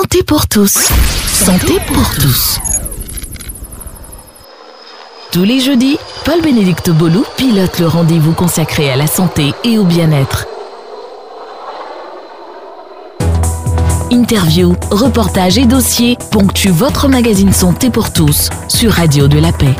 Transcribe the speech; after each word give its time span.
Santé 0.00 0.22
pour 0.22 0.46
tous. 0.46 0.92
Santé 1.26 1.74
pour 1.88 2.14
tous. 2.14 2.60
Tous 5.32 5.42
les 5.42 5.58
jeudis, 5.58 5.98
Paul-Bénédicte 6.24 6.90
Bolou 6.90 7.24
pilote 7.36 7.80
le 7.80 7.88
rendez-vous 7.88 8.32
consacré 8.32 8.92
à 8.92 8.96
la 8.96 9.08
santé 9.08 9.52
et 9.64 9.76
au 9.76 9.82
bien-être. 9.82 10.46
Interviews, 14.12 14.76
reportages 14.92 15.58
et 15.58 15.66
dossiers 15.66 16.16
ponctuent 16.30 16.68
votre 16.68 17.08
magazine 17.08 17.52
Santé 17.52 17.90
pour 17.90 18.12
tous 18.12 18.50
sur 18.68 18.92
Radio 18.92 19.26
de 19.26 19.40
la 19.40 19.50
Paix. 19.50 19.74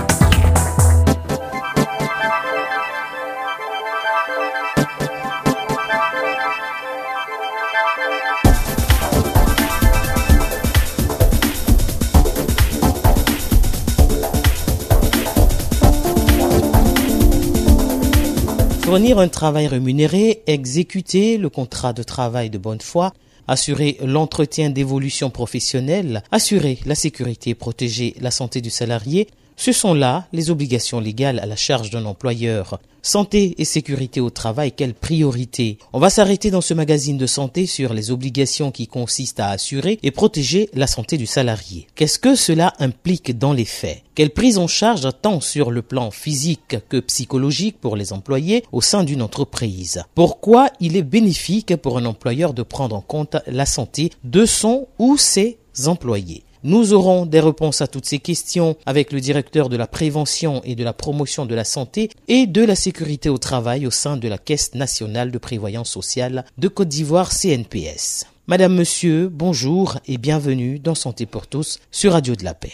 Fournir 18.89 19.19
un 19.19 19.29
travail 19.29 19.67
rémunéré, 19.67 20.43
exécuter 20.47 21.37
le 21.37 21.51
contrat 21.51 21.93
de 21.93 22.03
travail 22.03 22.49
de 22.49 22.57
bonne 22.57 22.81
foi, 22.81 23.13
assurer 23.47 23.99
l'entretien 24.03 24.71
d'évolution 24.71 25.29
professionnelle, 25.29 26.23
assurer 26.33 26.79
la 26.87 26.95
sécurité 26.95 27.51
et 27.51 27.55
protéger 27.55 28.15
la 28.19 28.31
santé 28.31 28.63
du 28.63 28.71
salarié, 28.71 29.29
ce 29.59 29.73
sont 29.73 29.93
là 29.93 30.27
les 30.33 30.49
obligations 30.49 31.01
légales 31.01 31.39
à 31.39 31.45
la 31.45 31.55
charge 31.55 31.91
d'un 31.91 32.07
employeur. 32.07 32.81
Santé 33.09 33.55
et 33.57 33.65
sécurité 33.65 34.21
au 34.21 34.29
travail, 34.29 34.71
quelle 34.71 34.93
priorité? 34.93 35.79
On 35.95 35.99
va 35.99 36.11
s'arrêter 36.11 36.51
dans 36.51 36.61
ce 36.61 36.75
magazine 36.75 37.17
de 37.17 37.27
santé 37.27 37.65
sur 37.65 37.95
les 37.95 38.11
obligations 38.11 38.71
qui 38.71 38.87
consistent 38.87 39.41
à 39.41 39.49
assurer 39.49 39.99
et 40.03 40.11
protéger 40.11 40.69
la 40.75 40.87
santé 40.87 41.17
du 41.17 41.25
salarié. 41.25 41.87
Qu'est-ce 41.95 42.19
que 42.19 42.35
cela 42.35 42.75
implique 42.79 43.39
dans 43.39 43.55
les 43.55 43.65
faits? 43.65 44.03
Quelle 44.15 44.29
prise 44.29 44.59
en 44.59 44.67
charge 44.67 45.09
tant 45.23 45.41
sur 45.41 45.71
le 45.71 45.81
plan 45.81 46.11
physique 46.11 46.77
que 46.91 47.01
psychologique 47.01 47.81
pour 47.81 47.97
les 47.97 48.13
employés 48.13 48.63
au 48.73 48.83
sein 48.83 49.05
d'une 49.05 49.23
entreprise? 49.23 50.03
Pourquoi 50.15 50.69
il 50.79 50.95
est 50.95 51.03
bénéfique 51.03 51.77
pour 51.77 51.97
un 51.97 52.05
employeur 52.05 52.53
de 52.53 52.63
prendre 52.63 52.95
en 52.95 53.01
compte 53.01 53.39
la 53.47 53.65
santé 53.65 54.11
de 54.23 54.45
son 54.45 54.87
ou 54.99 55.17
ses 55.17 55.57
employés? 55.87 56.43
Nous 56.65 56.93
aurons 56.93 57.27
des 57.27 57.41
réponses 57.41 57.81
à 57.81 57.87
toutes 57.87 58.07
ces 58.07 58.19
questions 58.19 58.77
avec 58.87 59.13
le 59.13 59.21
directeur 59.21 59.69
de 59.69 59.77
la 59.77 59.87
prévention 59.87 60.61
et 60.65 60.75
de 60.75 60.85
la 60.85 60.93
promotion 60.93 61.47
de 61.47 61.55
la 61.55 61.65
santé 61.65 62.11
et 62.29 62.47
de 62.47 62.65
la 62.65 62.75
sécurité 62.75 63.29
au 63.29 63.39
travail 63.39 63.87
au 63.87 63.91
sein 63.91 64.17
de 64.17 64.29
la 64.29 64.39
Caisse 64.39 64.75
nationale 64.75 65.31
de 65.31 65.39
prévoyance 65.39 65.91
sociale 65.91 66.45
de 66.59 66.69
Côte 66.69 66.89
d'Ivoire 66.89 67.31
CNPS. 67.31 68.27
Madame, 68.47 68.75
Monsieur, 68.75 69.29
bonjour 69.29 69.99
et 70.07 70.17
bienvenue 70.17 70.79
dans 70.79 70.95
Santé 70.95 71.27
pour 71.27 71.47
tous 71.47 71.81
sur 71.91 72.13
Radio 72.13 72.35
de 72.35 72.45
la 72.45 72.55
Paix. 72.55 72.73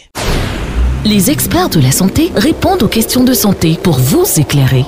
Les 1.03 1.29
experts 1.29 1.69
de 1.69 1.79
la 1.79 1.91
santé 1.91 2.31
répondent 2.35 2.83
aux 2.83 2.87
questions 2.87 3.23
de 3.23 3.33
santé 3.33 3.77
pour 3.81 3.99
vous 3.99 4.25
éclairer. 4.39 4.85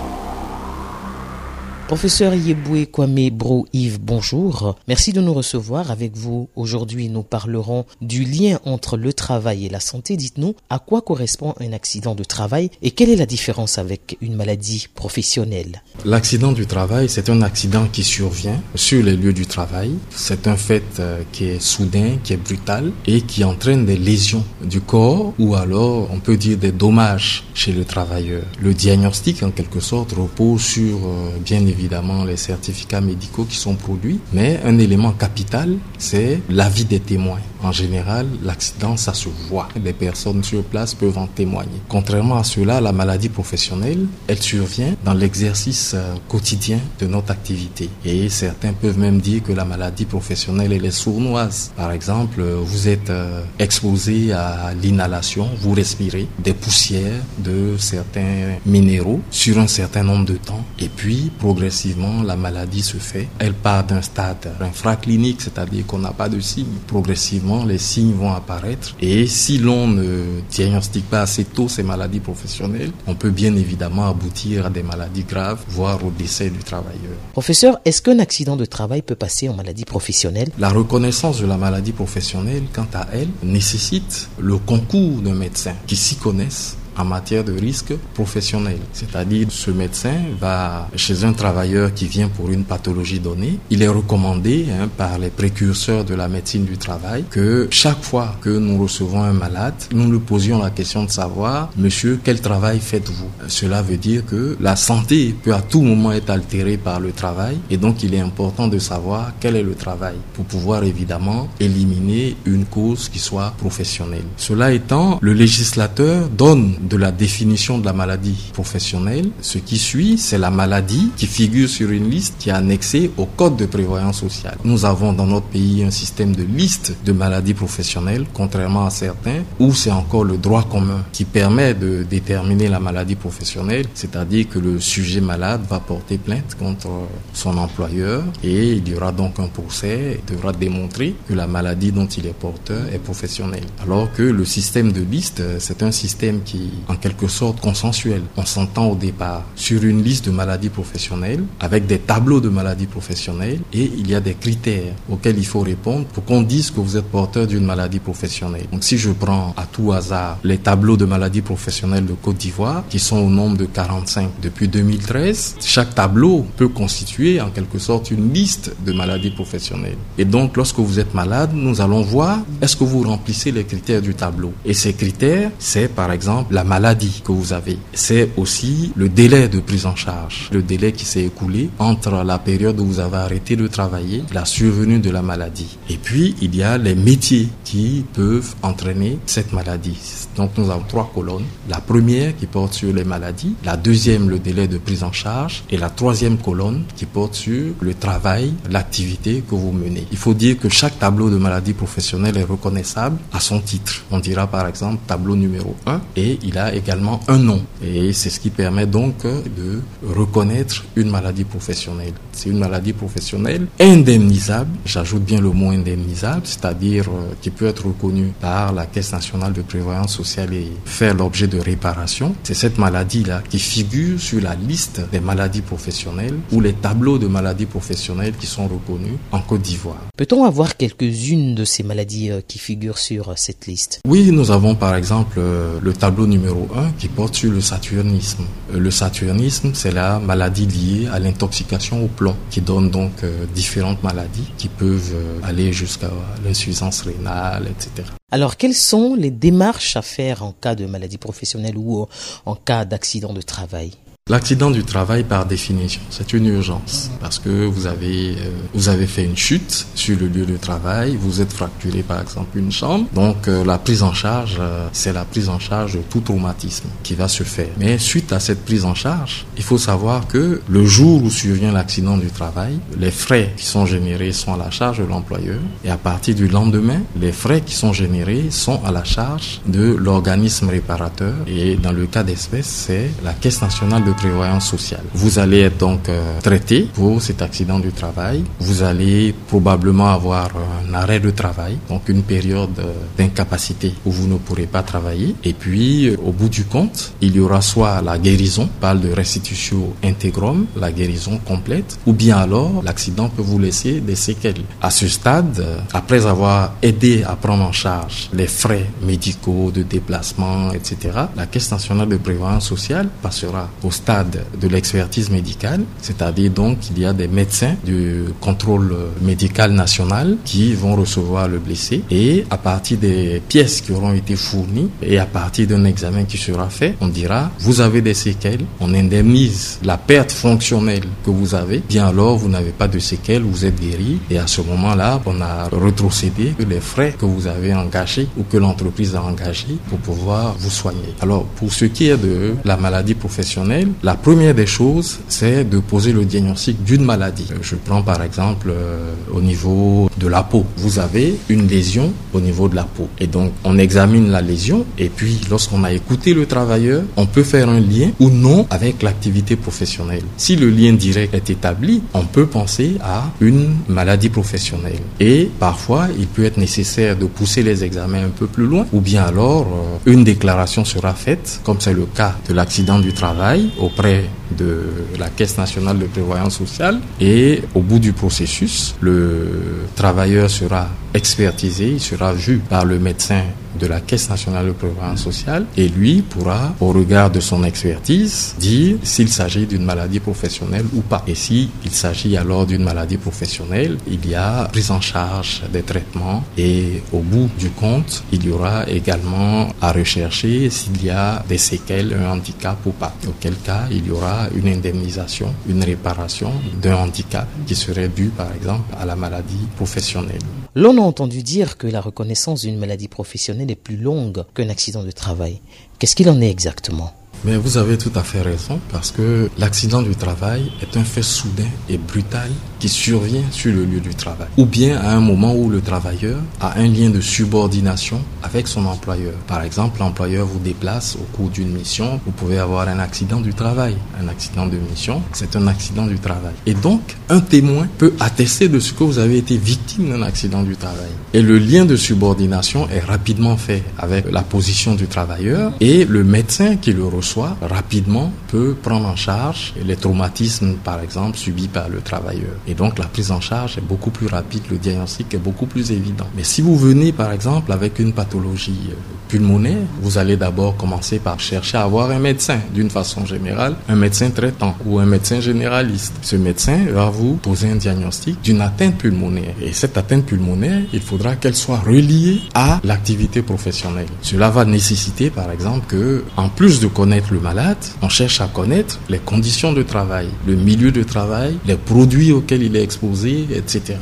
Professeur 1.87 2.35
Yeboué 2.35 2.85
Kwame 2.85 3.29
Bro 3.29 3.65
Yves, 3.71 4.01
bonjour. 4.01 4.75
Merci 4.89 5.13
de 5.13 5.21
nous 5.21 5.33
recevoir 5.33 5.89
avec 5.89 6.17
vous. 6.17 6.49
Aujourd'hui, 6.57 7.07
nous 7.07 7.23
parlerons 7.23 7.85
du 8.01 8.25
lien 8.25 8.59
entre 8.65 8.97
le 8.97 9.13
travail 9.13 9.65
et 9.65 9.69
la 9.69 9.79
santé. 9.79 10.17
Dites-nous 10.17 10.53
à 10.69 10.79
quoi 10.79 11.01
correspond 11.01 11.55
un 11.61 11.71
accident 11.71 12.13
de 12.13 12.25
travail 12.25 12.71
et 12.81 12.91
quelle 12.91 13.09
est 13.09 13.15
la 13.15 13.25
différence 13.25 13.77
avec 13.77 14.17
une 14.19 14.35
maladie 14.35 14.87
professionnelle? 14.95 15.81
L'accident 16.03 16.51
du 16.51 16.65
travail, 16.65 17.07
c'est 17.07 17.29
un 17.29 17.41
accident 17.41 17.87
qui 17.87 18.03
survient 18.03 18.61
sur 18.75 19.01
les 19.01 19.15
lieux 19.15 19.31
du 19.31 19.45
travail. 19.45 19.93
C'est 20.09 20.47
un 20.47 20.57
fait 20.57 20.83
euh, 20.99 21.21
qui 21.31 21.45
est 21.45 21.61
soudain, 21.61 22.17
qui 22.21 22.33
est 22.33 22.43
brutal 22.43 22.91
et 23.05 23.21
qui 23.21 23.45
entraîne 23.45 23.85
des 23.85 23.97
lésions 23.97 24.43
du 24.61 24.81
corps 24.81 25.33
ou 25.39 25.55
alors 25.55 26.09
on 26.11 26.19
peut 26.19 26.35
dire 26.35 26.57
des 26.57 26.73
dommages 26.73 27.45
chez 27.53 27.71
le 27.71 27.85
travailleur. 27.85 28.43
Le 28.59 28.73
diagnostic 28.73 29.41
en 29.41 29.51
quelque 29.51 29.79
sorte 29.79 30.11
repose 30.11 30.61
sur 30.61 30.97
euh, 30.97 31.29
bien 31.45 31.61
évidemment 31.61 31.76
évidemment 31.77 32.23
les 32.23 32.37
certificats 32.37 33.01
médicaux 33.01 33.45
qui 33.45 33.55
sont 33.55 33.75
produits, 33.75 34.19
mais 34.33 34.59
un 34.65 34.77
élément 34.79 35.11
capital, 35.11 35.77
c'est 35.97 36.41
l'avis 36.49 36.85
des 36.85 36.99
témoins. 36.99 37.39
En 37.63 37.71
général, 37.71 38.27
l'accident, 38.43 38.97
ça 38.97 39.13
se 39.13 39.29
voit. 39.49 39.67
Les 39.83 39.93
personnes 39.93 40.43
sur 40.43 40.63
place 40.63 40.93
peuvent 40.93 41.17
en 41.17 41.27
témoigner. 41.27 41.81
Contrairement 41.89 42.37
à 42.37 42.43
cela, 42.43 42.81
la 42.81 42.91
maladie 42.91 43.29
professionnelle, 43.29 44.05
elle 44.27 44.41
survient 44.41 44.95
dans 45.03 45.13
l'exercice 45.13 45.93
euh, 45.95 46.15
quotidien 46.27 46.79
de 46.99 47.07
notre 47.07 47.31
activité. 47.31 47.89
Et 48.05 48.29
certains 48.29 48.73
peuvent 48.73 48.99
même 48.99 49.19
dire 49.19 49.43
que 49.43 49.51
la 49.53 49.65
maladie 49.65 50.05
professionnelle, 50.05 50.71
elle 50.73 50.85
est 50.85 50.91
sournoise. 50.91 51.71
Par 51.75 51.91
exemple, 51.91 52.41
vous 52.41 52.87
êtes 52.87 53.09
euh, 53.09 53.43
exposé 53.59 54.31
à 54.33 54.73
l'inhalation, 54.81 55.49
vous 55.59 55.73
respirez 55.73 56.27
des 56.39 56.53
poussières 56.53 57.21
de 57.39 57.75
certains 57.77 58.57
minéraux 58.65 59.21
sur 59.31 59.57
un 59.57 59.67
certain 59.67 60.03
nombre 60.03 60.25
de 60.25 60.37
temps. 60.37 60.63
Et 60.79 60.89
puis, 60.89 61.31
progressivement, 61.39 62.23
la 62.23 62.35
maladie 62.35 62.83
se 62.83 62.97
fait. 62.97 63.27
Elle 63.39 63.53
part 63.53 63.83
d'un 63.83 64.01
stade 64.01 64.51
infraclinique, 64.59 65.41
c'est-à-dire 65.41 65.85
qu'on 65.85 65.99
n'a 65.99 66.11
pas 66.11 66.29
de 66.29 66.39
signes. 66.39 66.65
Progressivement, 66.87 67.46
les 67.65 67.77
signes 67.77 68.13
vont 68.13 68.33
apparaître. 68.33 68.95
Et 69.01 69.27
si 69.27 69.57
l'on 69.57 69.87
ne 69.87 70.41
diagnostique 70.49 71.09
pas 71.09 71.21
assez 71.21 71.43
tôt 71.43 71.67
ces 71.67 71.83
maladies 71.83 72.19
professionnelles, 72.19 72.91
on 73.07 73.15
peut 73.15 73.29
bien 73.29 73.55
évidemment 73.55 74.07
aboutir 74.07 74.65
à 74.65 74.69
des 74.69 74.83
maladies 74.83 75.23
graves, 75.23 75.59
voire 75.69 76.03
au 76.05 76.11
décès 76.11 76.49
du 76.49 76.59
travailleur. 76.59 77.17
Professeur, 77.33 77.79
est-ce 77.85 78.01
qu'un 78.01 78.19
accident 78.19 78.55
de 78.55 78.65
travail 78.65 79.01
peut 79.01 79.15
passer 79.15 79.49
en 79.49 79.53
maladie 79.53 79.85
professionnelle? 79.85 80.49
La 80.59 80.69
reconnaissance 80.69 81.39
de 81.39 81.45
la 81.45 81.57
maladie 81.57 81.91
professionnelle, 81.91 82.63
quant 82.73 82.87
à 82.93 83.07
elle, 83.13 83.29
nécessite 83.43 84.29
le 84.39 84.57
concours 84.57 85.21
d'un 85.21 85.35
médecin 85.35 85.73
qui 85.85 85.95
s'y 85.95 86.15
connaisse 86.15 86.76
en 86.97 87.05
matière 87.05 87.43
de 87.43 87.53
risque 87.53 87.93
professionnel. 88.13 88.79
C'est-à-dire, 88.93 89.47
ce 89.49 89.71
médecin 89.71 90.15
va 90.39 90.87
chez 90.95 91.23
un 91.23 91.33
travailleur 91.33 91.93
qui 91.93 92.07
vient 92.07 92.27
pour 92.27 92.49
une 92.49 92.63
pathologie 92.63 93.19
donnée. 93.19 93.59
Il 93.69 93.81
est 93.83 93.87
recommandé 93.87 94.67
hein, 94.71 94.89
par 94.97 95.17
les 95.19 95.29
précurseurs 95.29 96.03
de 96.05 96.15
la 96.15 96.27
médecine 96.27 96.65
du 96.65 96.77
travail 96.77 97.25
que 97.29 97.67
chaque 97.71 98.03
fois 98.03 98.35
que 98.41 98.49
nous 98.49 98.81
recevons 98.81 99.23
un 99.23 99.33
malade, 99.33 99.75
nous 99.93 100.11
lui 100.11 100.19
posions 100.19 100.61
la 100.61 100.69
question 100.69 101.03
de 101.03 101.11
savoir, 101.11 101.69
monsieur, 101.77 102.19
quel 102.23 102.41
travail 102.41 102.79
faites-vous? 102.79 103.29
Cela 103.47 103.81
veut 103.81 103.97
dire 103.97 104.25
que 104.25 104.57
la 104.59 104.75
santé 104.75 105.35
peut 105.43 105.53
à 105.53 105.61
tout 105.61 105.81
moment 105.81 106.11
être 106.11 106.29
altérée 106.29 106.77
par 106.77 106.99
le 106.99 107.11
travail 107.11 107.57
et 107.69 107.77
donc 107.77 108.03
il 108.03 108.13
est 108.13 108.19
important 108.19 108.67
de 108.67 108.79
savoir 108.79 109.33
quel 109.39 109.55
est 109.55 109.63
le 109.63 109.75
travail 109.75 110.15
pour 110.33 110.45
pouvoir 110.45 110.83
évidemment 110.83 111.47
éliminer 111.59 112.35
une 112.45 112.65
cause 112.65 113.09
qui 113.09 113.19
soit 113.19 113.53
professionnelle. 113.57 114.25
Cela 114.37 114.71
étant, 114.71 115.19
le 115.21 115.33
législateur 115.33 116.29
donne 116.29 116.75
de 116.87 116.97
la 116.97 117.11
définition 117.11 117.77
de 117.77 117.85
la 117.85 117.93
maladie 117.93 118.51
professionnelle, 118.53 119.29
ce 119.41 119.57
qui 119.57 119.77
suit, 119.77 120.17
c'est 120.17 120.37
la 120.37 120.49
maladie 120.49 121.11
qui 121.17 121.27
figure 121.27 121.69
sur 121.69 121.89
une 121.91 122.09
liste 122.09 122.35
qui 122.39 122.49
est 122.49 122.53
annexée 122.53 123.11
au 123.17 123.25
Code 123.25 123.57
de 123.57 123.65
prévoyance 123.65 124.19
sociale. 124.19 124.57
Nous 124.63 124.85
avons 124.85 125.13
dans 125.13 125.27
notre 125.27 125.47
pays 125.47 125.83
un 125.83 125.91
système 125.91 126.35
de 126.35 126.43
liste 126.43 126.95
de 127.05 127.11
maladies 127.11 127.53
professionnelles, 127.53 128.25
contrairement 128.33 128.85
à 128.85 128.89
certains, 128.89 129.41
où 129.59 129.73
c'est 129.73 129.91
encore 129.91 130.23
le 130.23 130.37
droit 130.37 130.63
commun 130.63 131.03
qui 131.11 131.25
permet 131.25 131.73
de 131.73 132.03
déterminer 132.03 132.67
la 132.67 132.79
maladie 132.79 133.15
professionnelle, 133.15 133.85
c'est-à-dire 133.93 134.49
que 134.49 134.59
le 134.59 134.79
sujet 134.79 135.21
malade 135.21 135.61
va 135.69 135.79
porter 135.79 136.17
plainte 136.17 136.55
contre 136.57 136.89
son 137.33 137.57
employeur 137.57 138.23
et 138.43 138.73
il 138.73 138.87
y 138.87 138.95
aura 138.95 139.11
donc 139.11 139.39
un 139.39 139.47
procès, 139.47 140.19
il 140.19 140.33
devra 140.33 140.53
démontrer 140.53 141.15
que 141.27 141.33
la 141.33 141.47
maladie 141.47 141.91
dont 141.91 142.07
il 142.07 142.25
est 142.27 142.33
porteur 142.33 142.81
est 142.93 142.99
professionnelle. 142.99 143.65
Alors 143.83 144.11
que 144.13 144.23
le 144.23 144.45
système 144.45 144.91
de 144.91 145.01
liste, 145.01 145.41
c'est 145.59 145.83
un 145.83 145.91
système 145.91 146.41
qui 146.43 146.69
en 146.87 146.95
quelque 146.95 147.27
sorte 147.27 147.59
consensuel. 147.59 148.21
On 148.35 148.45
s'entend 148.45 148.87
au 148.87 148.95
départ 148.95 149.43
sur 149.55 149.83
une 149.83 150.03
liste 150.03 150.25
de 150.25 150.31
maladies 150.31 150.69
professionnelles 150.69 151.43
avec 151.59 151.85
des 151.85 151.99
tableaux 151.99 152.39
de 152.39 152.49
maladies 152.49 152.87
professionnelles 152.87 153.59
et 153.73 153.91
il 153.97 154.09
y 154.09 154.15
a 154.15 154.19
des 154.19 154.33
critères 154.33 154.93
auxquels 155.09 155.37
il 155.37 155.45
faut 155.45 155.61
répondre 155.61 156.05
pour 156.05 156.25
qu'on 156.25 156.41
dise 156.41 156.71
que 156.71 156.79
vous 156.79 156.97
êtes 156.97 157.05
porteur 157.05 157.47
d'une 157.47 157.65
maladie 157.65 157.99
professionnelle. 157.99 158.65
Donc 158.71 158.83
si 158.83 158.97
je 158.97 159.11
prends 159.11 159.53
à 159.57 159.65
tout 159.65 159.91
hasard 159.91 160.37
les 160.43 160.57
tableaux 160.57 160.97
de 160.97 161.05
maladies 161.05 161.41
professionnelles 161.41 162.05
de 162.05 162.13
Côte 162.13 162.37
d'Ivoire 162.37 162.83
qui 162.89 162.99
sont 162.99 163.17
au 163.17 163.29
nombre 163.29 163.57
de 163.57 163.65
45 163.65 164.29
depuis 164.41 164.67
2013, 164.67 165.57
chaque 165.61 165.95
tableau 165.95 166.45
peut 166.55 166.67
constituer 166.67 167.41
en 167.41 167.49
quelque 167.49 167.79
sorte 167.79 168.11
une 168.11 168.33
liste 168.33 168.75
de 168.85 168.93
maladies 168.93 169.31
professionnelles. 169.31 169.97
Et 170.17 170.25
donc 170.25 170.57
lorsque 170.57 170.79
vous 170.79 170.99
êtes 170.99 171.13
malade, 171.13 171.51
nous 171.53 171.81
allons 171.81 172.01
voir 172.01 172.39
est-ce 172.61 172.75
que 172.75 172.83
vous 172.83 173.03
remplissez 173.03 173.51
les 173.51 173.63
critères 173.63 174.01
du 174.01 174.13
tableau? 174.13 174.53
Et 174.65 174.73
ces 174.73 174.93
critères, 174.93 175.51
c'est 175.59 175.87
par 175.93 176.11
exemple 176.11 176.53
la 176.53 176.63
maladie 176.67 177.21
que 177.23 177.31
vous 177.31 177.53
avez. 177.53 177.79
C'est 177.93 178.29
aussi 178.37 178.91
le 178.95 179.09
délai 179.09 179.47
de 179.47 179.59
prise 179.59 179.85
en 179.85 179.95
charge, 179.95 180.49
le 180.51 180.61
délai 180.61 180.91
qui 180.91 181.05
s'est 181.05 181.23
écoulé 181.23 181.69
entre 181.79 182.23
la 182.23 182.37
période 182.37 182.79
où 182.79 182.85
vous 182.85 182.99
avez 182.99 183.17
arrêté 183.17 183.55
de 183.55 183.67
travailler, 183.67 184.23
la 184.33 184.45
survenue 184.45 184.99
de 184.99 185.09
la 185.09 185.21
maladie. 185.21 185.77
Et 185.89 185.97
puis, 185.97 186.35
il 186.41 186.55
y 186.55 186.63
a 186.63 186.77
les 186.77 186.95
métiers 186.95 187.47
qui 187.63 188.05
peuvent 188.13 188.53
entraîner 188.61 189.17
cette 189.25 189.53
maladie. 189.53 189.97
Donc, 190.35 190.51
nous 190.57 190.69
avons 190.69 190.83
trois 190.87 191.11
colonnes. 191.13 191.45
La 191.69 191.81
première 191.81 192.35
qui 192.35 192.45
porte 192.45 192.73
sur 192.73 192.93
les 192.93 193.03
maladies, 193.03 193.55
la 193.63 193.77
deuxième, 193.77 194.29
le 194.29 194.39
délai 194.39 194.67
de 194.67 194.77
prise 194.77 195.03
en 195.03 195.11
charge, 195.11 195.63
et 195.69 195.77
la 195.77 195.89
troisième 195.89 196.37
colonne 196.37 196.83
qui 196.95 197.05
porte 197.05 197.35
sur 197.35 197.73
le 197.79 197.93
travail, 197.93 198.53
l'activité 198.69 199.43
que 199.47 199.55
vous 199.55 199.71
menez. 199.71 200.05
Il 200.11 200.17
faut 200.17 200.33
dire 200.33 200.59
que 200.59 200.69
chaque 200.69 200.99
tableau 200.99 201.29
de 201.29 201.37
maladie 201.37 201.73
professionnelle 201.73 202.37
est 202.37 202.43
reconnaissable 202.43 203.17
à 203.33 203.39
son 203.39 203.59
titre. 203.59 204.03
On 204.11 204.19
dira 204.19 204.47
par 204.47 204.67
exemple 204.67 204.99
tableau 205.07 205.35
numéro 205.35 205.75
1 205.85 206.01
et 206.15 206.39
il 206.47 206.57
a 206.57 206.73
également 206.73 207.19
un 207.27 207.37
nom. 207.37 207.61
Et 207.83 208.13
c'est 208.13 208.29
ce 208.29 208.39
qui 208.39 208.49
permet 208.49 208.85
donc 208.85 209.23
de 209.23 209.81
reconnaître 210.07 210.85
une 210.95 211.09
maladie 211.09 211.43
professionnelle. 211.43 212.13
C'est 212.31 212.49
une 212.49 212.59
maladie 212.59 212.93
professionnelle 212.93 213.67
indemnisable, 213.79 214.69
j'ajoute 214.85 215.23
bien 215.23 215.41
le 215.41 215.49
mot 215.51 215.71
indemnisable, 215.71 216.41
c'est-à-dire 216.45 217.05
euh, 217.09 217.33
qui 217.41 217.49
peut 217.49 217.65
être 217.67 217.85
reconnue 217.87 218.31
par 218.39 218.73
la 218.73 218.85
Caisse 218.85 219.11
nationale 219.11 219.53
de 219.53 219.61
prévoyance 219.61 220.15
sociale 220.15 220.53
et 220.53 220.67
faire 220.85 221.13
l'objet 221.15 221.47
de 221.47 221.59
réparation. 221.59 222.35
C'est 222.43 222.53
cette 222.53 222.77
maladie-là 222.77 223.41
qui 223.49 223.59
figure 223.59 224.19
sur 224.19 224.41
la 224.41 224.55
liste 224.55 225.01
des 225.11 225.19
maladies 225.19 225.61
professionnelles 225.61 226.37
ou 226.51 226.61
les 226.61 226.73
tableaux 226.73 227.17
de 227.17 227.27
maladies 227.27 227.65
professionnelles 227.65 228.33
qui 228.39 228.47
sont 228.47 228.67
reconnus 228.67 229.17
en 229.31 229.39
Côte 229.41 229.61
d'Ivoire. 229.61 229.97
Peut-on 230.15 230.45
avoir 230.45 230.77
quelques-unes 230.77 231.55
de 231.55 231.65
ces 231.65 231.83
maladies 231.83 232.31
euh, 232.31 232.41
qui 232.47 232.59
figurent 232.59 232.97
sur 232.99 233.29
euh, 233.29 233.33
cette 233.35 233.67
liste? 233.67 233.99
Oui, 234.07 234.31
nous 234.31 234.51
avons 234.51 234.75
par 234.75 234.95
exemple 234.95 235.39
le 235.39 235.93
tableau 235.93 236.25
numéro 236.25 236.36
1 236.45 236.91
qui 236.97 237.07
porte 237.07 237.35
sur 237.35 237.51
le 237.51 237.61
saturnisme. 237.61 238.45
Le 238.71 238.91
saturnisme, 238.91 239.71
c'est 239.73 239.91
la 239.91 240.19
maladie 240.19 240.65
liée 240.65 241.07
à 241.11 241.19
l'intoxication 241.19 242.03
au 242.03 242.07
plomb 242.07 242.35
qui 242.49 242.61
donne 242.61 242.89
donc 242.89 243.23
différentes 243.53 244.03
maladies 244.03 244.47
qui 244.57 244.67
peuvent 244.67 245.15
aller 245.43 245.73
jusqu'à 245.73 246.09
l'insuffisance 246.43 247.01
rénale, 247.01 247.67
etc. 247.67 248.09
Alors, 248.31 248.57
quelles 248.57 248.73
sont 248.73 249.15
les 249.15 249.31
démarches 249.31 249.95
à 249.95 250.01
faire 250.01 250.43
en 250.43 250.51
cas 250.51 250.75
de 250.75 250.85
maladie 250.85 251.17
professionnelle 251.17 251.77
ou 251.77 252.05
en 252.45 252.55
cas 252.55 252.85
d'accident 252.85 253.33
de 253.33 253.41
travail? 253.41 253.91
L'accident 254.29 254.71
du 254.71 254.83
travail, 254.83 255.23
par 255.23 255.45
définition, 255.45 256.01
c'est 256.09 256.33
une 256.33 256.47
urgence 256.47 257.09
parce 257.21 257.39
que 257.39 257.65
vous 257.65 257.87
avez 257.87 258.31
euh, 258.31 258.49
vous 258.73 258.89
avez 258.89 259.07
fait 259.07 259.23
une 259.23 259.37
chute 259.37 259.87
sur 259.95 260.19
le 260.19 260.27
lieu 260.27 260.45
de 260.45 260.57
travail, 260.57 261.17
vous 261.19 261.39
êtes 261.39 261.53
fracturé 261.53 262.03
par 262.03 262.21
exemple 262.21 262.57
une 262.57 262.71
chambre, 262.71 263.05
donc 263.13 263.47
euh, 263.47 263.63
la 263.63 263.77
prise 263.77 264.03
en 264.03 264.13
charge, 264.13 264.57
euh, 264.59 264.87
c'est 264.91 265.13
la 265.13 265.23
prise 265.23 265.47
en 265.47 265.59
charge 265.59 265.93
de 265.93 266.01
tout 266.09 266.19
traumatisme 266.19 266.87
qui 267.03 267.15
va 267.15 267.29
se 267.29 267.43
faire. 267.43 267.69
Mais 267.79 267.97
suite 267.97 268.33
à 268.33 268.41
cette 268.41 268.65
prise 268.65 268.83
en 268.83 268.95
charge, 268.95 269.45
il 269.55 269.63
faut 269.63 269.77
savoir 269.77 270.27
que 270.27 270.61
le 270.67 270.85
jour 270.85 271.23
où 271.23 271.29
survient 271.29 271.71
l'accident 271.71 272.17
du 272.17 272.27
travail, 272.27 272.79
les 272.99 273.11
frais 273.11 273.53
qui 273.55 273.65
sont 273.65 273.85
générés 273.85 274.33
sont 274.33 274.53
à 274.53 274.57
la 274.57 274.71
charge 274.71 274.99
de 274.99 275.05
l'employeur. 275.05 275.59
Et 275.85 275.89
à 275.89 275.97
partir 275.97 276.35
du 276.35 276.49
lendemain, 276.49 276.99
les 277.19 277.31
frais 277.31 277.61
qui 277.61 277.75
sont 277.75 277.93
générés 277.93 278.47
sont 278.51 278.83
à 278.83 278.91
la 278.91 279.05
charge 279.05 279.61
de 279.67 279.95
l'organisme 279.95 280.67
réparateur. 280.67 281.33
Et 281.47 281.75
dans 281.75 281.93
le 281.93 282.07
cas 282.07 282.23
d'espèce, 282.23 282.67
c'est 282.67 283.09
la 283.23 283.31
Caisse 283.33 283.61
nationale 283.61 284.03
de 284.03 284.16
prévoyance 284.17 284.67
sociale. 284.67 285.03
Vous 285.13 285.39
allez 285.39 285.61
être 285.61 285.77
donc 285.77 286.09
euh, 286.09 286.39
traité 286.41 286.89
pour 286.93 287.21
cet 287.21 287.41
accident 287.41 287.79
du 287.79 287.91
travail. 287.91 288.43
Vous 288.59 288.83
allez 288.83 289.33
probablement 289.47 290.09
avoir 290.09 290.49
un 290.57 290.93
arrêt 290.93 291.19
de 291.19 291.29
travail, 291.29 291.77
donc 291.87 292.09
une 292.09 292.23
période 292.23 292.77
euh, 292.79 292.93
d'incapacité 293.17 293.93
où 294.05 294.11
vous 294.11 294.27
ne 294.27 294.37
pourrez 294.37 294.65
pas 294.65 294.81
travailler. 294.83 295.35
Et 295.43 295.53
puis, 295.53 296.07
euh, 296.07 296.17
au 296.25 296.31
bout 296.31 296.49
du 296.49 296.65
compte, 296.65 297.13
il 297.21 297.35
y 297.35 297.39
aura 297.39 297.61
soit 297.61 298.01
la 298.01 298.17
guérison, 298.17 298.67
parle 298.81 298.99
de 299.01 299.11
restitution 299.11 299.93
intégrum, 300.03 300.65
la 300.75 300.91
guérison 300.91 301.39
complète, 301.45 301.99
ou 302.07 302.13
bien 302.13 302.37
alors 302.37 302.81
l'accident 302.83 303.29
peut 303.29 303.43
vous 303.43 303.59
laisser 303.59 304.01
des 304.01 304.15
séquelles. 304.15 304.63
À 304.81 304.89
ce 304.89 305.07
stade, 305.07 305.63
après 305.93 306.25
avoir 306.25 306.73
aidé 306.81 307.23
à 307.23 307.35
prendre 307.35 307.63
en 307.63 307.71
charge 307.71 308.29
les 308.33 308.47
frais 308.47 308.87
médicaux 309.03 309.71
de 309.71 309.83
déplacement, 309.83 310.71
etc., 310.71 310.97
la 311.35 311.45
Caisse 311.45 311.71
nationale 311.71 312.09
de 312.09 312.17
prévoyance 312.17 312.67
sociale 312.67 313.09
passera 313.21 313.69
au 313.83 313.91
stade 313.91 314.06
stade 314.07 314.45
de 314.61 314.69
l'expertise 314.69 315.29
médicale, 315.29 315.81
c'est-à-dire 316.01 316.49
donc 316.49 316.77
il 316.91 316.99
y 316.99 317.05
a 317.05 317.11
des 317.11 317.27
médecins 317.27 317.75
du 317.83 318.23
contrôle 318.39 318.95
médical 319.21 319.73
national 319.73 320.37
qui 320.45 320.73
vont 320.73 320.95
recevoir 320.95 321.49
le 321.49 321.59
blessé 321.59 322.03
et 322.09 322.45
à 322.49 322.57
partir 322.57 322.99
des 322.99 323.41
pièces 323.49 323.81
qui 323.81 323.91
auront 323.91 324.13
été 324.13 324.37
fournies 324.37 324.89
et 325.01 325.19
à 325.19 325.25
partir 325.25 325.67
d'un 325.67 325.83
examen 325.83 326.23
qui 326.23 326.37
sera 326.37 326.69
fait, 326.69 326.95
on 327.01 327.09
dira 327.09 327.51
vous 327.59 327.81
avez 327.81 328.01
des 328.01 328.13
séquelles, 328.13 328.63
on 328.79 328.93
indemnise 328.93 329.79
la 329.83 329.97
perte 329.97 330.31
fonctionnelle 330.31 331.03
que 331.25 331.29
vous 331.29 331.53
avez, 331.53 331.79
bien 331.79 332.07
alors 332.07 332.37
vous 332.37 332.47
n'avez 332.47 332.71
pas 332.71 332.87
de 332.87 332.99
séquelles, 332.99 333.41
vous 333.41 333.65
êtes 333.65 333.77
guéri 333.77 334.19
et 334.31 334.39
à 334.39 334.47
ce 334.47 334.61
moment-là, 334.61 335.19
on 335.25 335.41
a 335.41 335.67
retrocédé 335.67 336.55
les 336.69 336.79
frais 336.79 337.13
que 337.19 337.25
vous 337.25 337.45
avez 337.47 337.73
engagés 337.73 338.29
ou 338.37 338.43
que 338.43 338.55
l'entreprise 338.55 339.17
a 339.17 339.21
engagés 339.21 339.77
pour 339.89 339.99
pouvoir 339.99 340.55
vous 340.57 340.69
soigner. 340.69 341.13
Alors 341.19 341.43
pour 341.57 341.73
ce 341.73 341.83
qui 341.83 342.07
est 342.07 342.17
de 342.17 342.55
la 342.63 342.77
maladie 342.77 343.13
professionnelle, 343.15 343.89
la 344.03 344.15
première 344.15 344.53
des 344.53 344.65
choses, 344.65 345.19
c'est 345.27 345.63
de 345.67 345.79
poser 345.79 346.11
le 346.11 346.25
diagnostic 346.25 346.83
d'une 346.83 347.03
maladie. 347.03 347.47
Je 347.61 347.75
prends 347.75 348.01
par 348.01 348.21
exemple 348.21 348.67
euh, 348.69 349.13
au 349.33 349.41
niveau 349.41 350.09
de 350.17 350.27
la 350.27 350.43
peau. 350.43 350.65
Vous 350.77 350.99
avez 350.99 351.35
une 351.49 351.67
lésion 351.67 352.13
au 352.33 352.39
niveau 352.39 352.67
de 352.67 352.75
la 352.75 352.83
peau. 352.83 353.07
Et 353.19 353.27
donc, 353.27 353.51
on 353.63 353.77
examine 353.77 354.29
la 354.29 354.41
lésion 354.41 354.85
et 354.97 355.09
puis 355.09 355.39
lorsqu'on 355.49 355.83
a 355.83 355.91
écouté 355.91 356.33
le 356.33 356.45
travailleur, 356.45 357.03
on 357.15 357.25
peut 357.25 357.43
faire 357.43 357.69
un 357.69 357.79
lien 357.79 358.11
ou 358.19 358.29
non 358.29 358.67
avec 358.69 359.01
l'activité 359.01 359.55
professionnelle. 359.55 360.23
Si 360.37 360.55
le 360.55 360.69
lien 360.69 360.93
direct 360.93 361.33
est 361.33 361.49
établi, 361.49 362.01
on 362.13 362.25
peut 362.25 362.45
penser 362.45 362.97
à 363.01 363.29
une 363.41 363.75
maladie 363.87 364.29
professionnelle. 364.29 364.99
Et 365.19 365.49
parfois, 365.59 366.07
il 366.19 366.27
peut 366.27 366.45
être 366.45 366.57
nécessaire 366.57 367.15
de 367.17 367.25
pousser 367.25 367.63
les 367.63 367.83
examens 367.83 368.25
un 368.25 368.29
peu 368.29 368.47
plus 368.47 368.65
loin 368.65 368.85
ou 368.93 369.01
bien 369.01 369.23
alors 369.23 369.67
euh, 369.67 370.11
une 370.11 370.23
déclaration 370.23 370.85
sera 370.85 371.13
faite, 371.13 371.61
comme 371.63 371.77
c'est 371.79 371.93
le 371.93 372.05
cas 372.05 372.35
de 372.47 372.53
l'accident 372.53 372.99
du 372.99 373.13
travail, 373.13 373.69
auprès 373.79 374.25
de 374.57 374.85
la 375.19 375.29
Caisse 375.29 375.57
nationale 375.57 375.99
de 375.99 376.05
prévoyance 376.05 376.57
sociale. 376.57 376.99
Et 377.19 377.61
au 377.75 377.81
bout 377.81 377.99
du 377.99 378.13
processus, 378.13 378.95
le 379.01 379.85
travailleur 379.95 380.49
sera 380.49 380.87
expertisé, 381.13 381.89
il 381.91 381.99
sera 381.99 382.33
vu 382.33 382.57
par 382.57 382.85
le 382.85 382.99
médecin 382.99 383.43
de 383.77 383.87
la 383.87 384.01
Caisse 384.01 384.29
nationale 384.29 384.67
de 384.67 384.71
prévoyance 384.71 385.23
sociale 385.23 385.65
et 385.75 385.87
lui 385.87 386.21
pourra, 386.21 386.73
au 386.79 386.91
regard 386.91 387.29
de 387.31 387.39
son 387.39 387.63
expertise, 387.63 388.55
dire 388.59 388.97
s'il 389.03 389.29
s'agit 389.29 389.65
d'une 389.65 389.83
maladie 389.83 390.19
professionnelle 390.19 390.85
ou 390.93 391.01
pas. 391.01 391.23
Et 391.27 391.35
s'il 391.35 391.69
s'agit 391.91 392.37
alors 392.37 392.65
d'une 392.65 392.83
maladie 392.83 393.17
professionnelle, 393.17 393.97
il 394.07 394.27
y 394.27 394.35
a 394.35 394.67
prise 394.71 394.91
en 394.91 395.01
charge 395.01 395.63
des 395.71 395.83
traitements 395.83 396.43
et 396.57 397.01
au 397.11 397.19
bout 397.19 397.49
du 397.57 397.69
compte, 397.69 398.23
il 398.31 398.45
y 398.45 398.49
aura 398.49 398.87
également 398.89 399.69
à 399.81 399.91
rechercher 399.91 400.69
s'il 400.69 401.03
y 401.03 401.09
a 401.09 401.43
des 401.47 401.57
séquelles, 401.57 402.13
un 402.13 402.31
handicap 402.31 402.77
ou 402.85 402.91
pas. 402.91 403.13
Auquel 403.27 403.55
cas, 403.55 403.85
il 403.91 404.07
y 404.07 404.11
aura 404.11 404.47
une 404.55 404.67
indemnisation, 404.67 405.53
une 405.67 405.83
réparation 405.83 406.51
d'un 406.81 406.95
handicap 406.95 407.47
qui 407.65 407.75
serait 407.75 408.09
dû 408.09 408.25
par 408.25 408.51
exemple 408.53 408.95
à 408.99 409.05
la 409.05 409.15
maladie 409.15 409.67
professionnelle. 409.75 410.39
L'on 410.79 410.99
a 410.99 411.01
entendu 411.01 411.41
dire 411.41 411.79
que 411.79 411.87
la 411.87 412.01
reconnaissance 412.01 412.61
d'une 412.61 412.77
maladie 412.77 413.07
professionnelle 413.07 413.71
est 413.71 413.75
plus 413.75 413.97
longue 413.97 414.45
qu'un 414.53 414.69
accident 414.69 415.03
de 415.03 415.09
travail. 415.09 415.59
Qu'est-ce 415.97 416.15
qu'il 416.15 416.29
en 416.29 416.39
est 416.39 416.51
exactement? 416.51 417.16
Mais 417.43 417.57
vous 417.57 417.77
avez 417.77 417.97
tout 417.97 418.11
à 418.15 418.23
fait 418.23 418.41
raison 418.41 418.79
parce 418.91 419.11
que 419.11 419.49
l'accident 419.57 420.01
du 420.01 420.15
travail 420.15 420.71
est 420.81 420.97
un 420.97 421.03
fait 421.03 421.23
soudain 421.23 421.69
et 421.89 421.97
brutal 421.97 422.49
qui 422.79 422.89
survient 422.89 423.43
sur 423.51 423.73
le 423.73 423.85
lieu 423.85 423.99
du 423.99 424.13
travail. 424.13 424.47
Ou 424.57 424.65
bien 424.65 424.99
à 424.99 425.15
un 425.15 425.19
moment 425.19 425.53
où 425.55 425.69
le 425.69 425.81
travailleur 425.81 426.39
a 426.59 426.77
un 426.77 426.87
lien 426.87 427.09
de 427.09 427.21
subordination 427.21 428.19
avec 428.43 428.67
son 428.67 428.85
employeur. 428.85 429.33
Par 429.47 429.63
exemple, 429.63 429.99
l'employeur 429.99 430.45
vous 430.45 430.59
déplace 430.59 431.15
au 431.15 431.25
cours 431.35 431.49
d'une 431.49 431.71
mission, 431.71 432.19
vous 432.25 432.31
pouvez 432.31 432.59
avoir 432.59 432.87
un 432.87 432.99
accident 432.99 433.41
du 433.41 433.53
travail. 433.53 433.95
Un 434.21 434.27
accident 434.27 434.67
de 434.67 434.77
mission, 434.77 435.21
c'est 435.33 435.55
un 435.55 435.67
accident 435.67 436.05
du 436.05 436.19
travail. 436.19 436.53
Et 436.65 436.73
donc, 436.73 437.01
un 437.29 437.39
témoin 437.39 437.87
peut 437.97 438.13
attester 438.19 438.67
de 438.67 438.79
ce 438.79 438.93
que 438.93 439.03
vous 439.03 439.19
avez 439.19 439.37
été 439.37 439.57
victime 439.57 440.09
d'un 440.09 440.21
accident 440.21 440.63
du 440.63 440.75
travail. 440.75 441.09
Et 441.33 441.41
le 441.41 441.57
lien 441.57 441.85
de 441.85 441.95
subordination 441.95 442.87
est 442.89 442.99
rapidement 442.99 443.57
fait 443.57 443.83
avec 443.97 444.31
la 444.31 444.41
position 444.41 444.95
du 444.95 445.07
travailleur 445.07 445.73
et 445.79 446.05
le 446.05 446.23
médecin 446.23 446.75
qui 446.77 446.93
le 446.93 447.05
reçoit 447.05 447.26
soi, 447.27 447.55
rapidement 447.61 448.31
peut 448.47 448.75
prendre 448.81 449.07
en 449.07 449.15
charge 449.15 449.73
les 449.85 449.95
traumatismes, 449.95 450.75
par 450.83 451.01
exemple, 451.01 451.37
subis 451.37 451.67
par 451.67 451.89
le 451.89 451.99
travailleur. 452.01 452.55
Et 452.67 452.73
donc 452.73 452.97
la 452.97 453.05
prise 453.05 453.31
en 453.31 453.41
charge 453.41 453.77
est 453.77 453.87
beaucoup 453.87 454.11
plus 454.11 454.27
rapide, 454.27 454.63
le 454.71 454.77
diagnostic 454.77 455.33
est 455.33 455.43
beaucoup 455.49 455.65
plus 455.65 455.91
évident. 455.91 456.27
Mais 456.35 456.43
si 456.43 456.61
vous 456.61 456.77
venez, 456.77 457.11
par 457.11 457.31
exemple, 457.31 457.71
avec 457.71 457.99
une 457.99 458.13
pathologie 458.13 458.89
euh, 458.91 458.95
pulmonaire, 459.27 459.85
vous 460.01 460.17
allez 460.17 460.37
d'abord 460.37 460.77
commencer 460.77 461.19
par 461.19 461.39
chercher 461.39 461.77
à 461.77 461.83
avoir 461.83 462.09
un 462.11 462.19
médecin, 462.19 462.59
d'une 462.73 462.89
façon 462.89 463.25
générale, 463.25 463.75
un 463.89 463.95
médecin 463.95 464.29
traitant 464.29 464.75
ou 464.85 464.99
un 464.99 465.05
médecin 465.05 465.41
généraliste. 465.41 466.13
Ce 466.21 466.35
médecin 466.35 466.79
va 466.91 467.09
vous 467.09 467.35
poser 467.35 467.69
un 467.69 467.75
diagnostic 467.75 468.41
d'une 468.41 468.61
atteinte 468.61 468.95
pulmonaire. 468.97 469.53
Et 469.61 469.73
cette 469.73 469.97
atteinte 469.97 470.25
pulmonaire, 470.25 470.81
il 470.93 471.01
faudra 471.01 471.35
qu'elle 471.35 471.55
soit 471.55 471.79
reliée 471.79 472.41
à 472.53 472.79
l'activité 472.83 473.41
professionnelle. 473.41 474.07
Cela 474.21 474.49
va 474.49 474.63
nécessiter, 474.65 475.29
par 475.29 475.51
exemple, 475.51 475.85
que, 475.87 476.23
en 476.37 476.49
plus 476.49 476.79
de 476.79 476.87
connaître 476.87 477.16
le 477.31 477.39
malade, 477.39 477.77
on 478.01 478.09
cherche 478.09 478.41
à 478.41 478.47
connaître 478.47 478.99
les 479.09 479.19
conditions 479.19 479.73
de 479.73 479.83
travail, 479.83 480.29
le 480.45 480.55
milieu 480.55 480.91
de 480.91 481.03
travail, 481.03 481.57
les 481.65 481.75
produits 481.75 482.31
auxquels 482.31 482.63
il 482.63 482.75
est 482.75 482.83
exposé, 482.83 483.47
etc. 483.55 483.95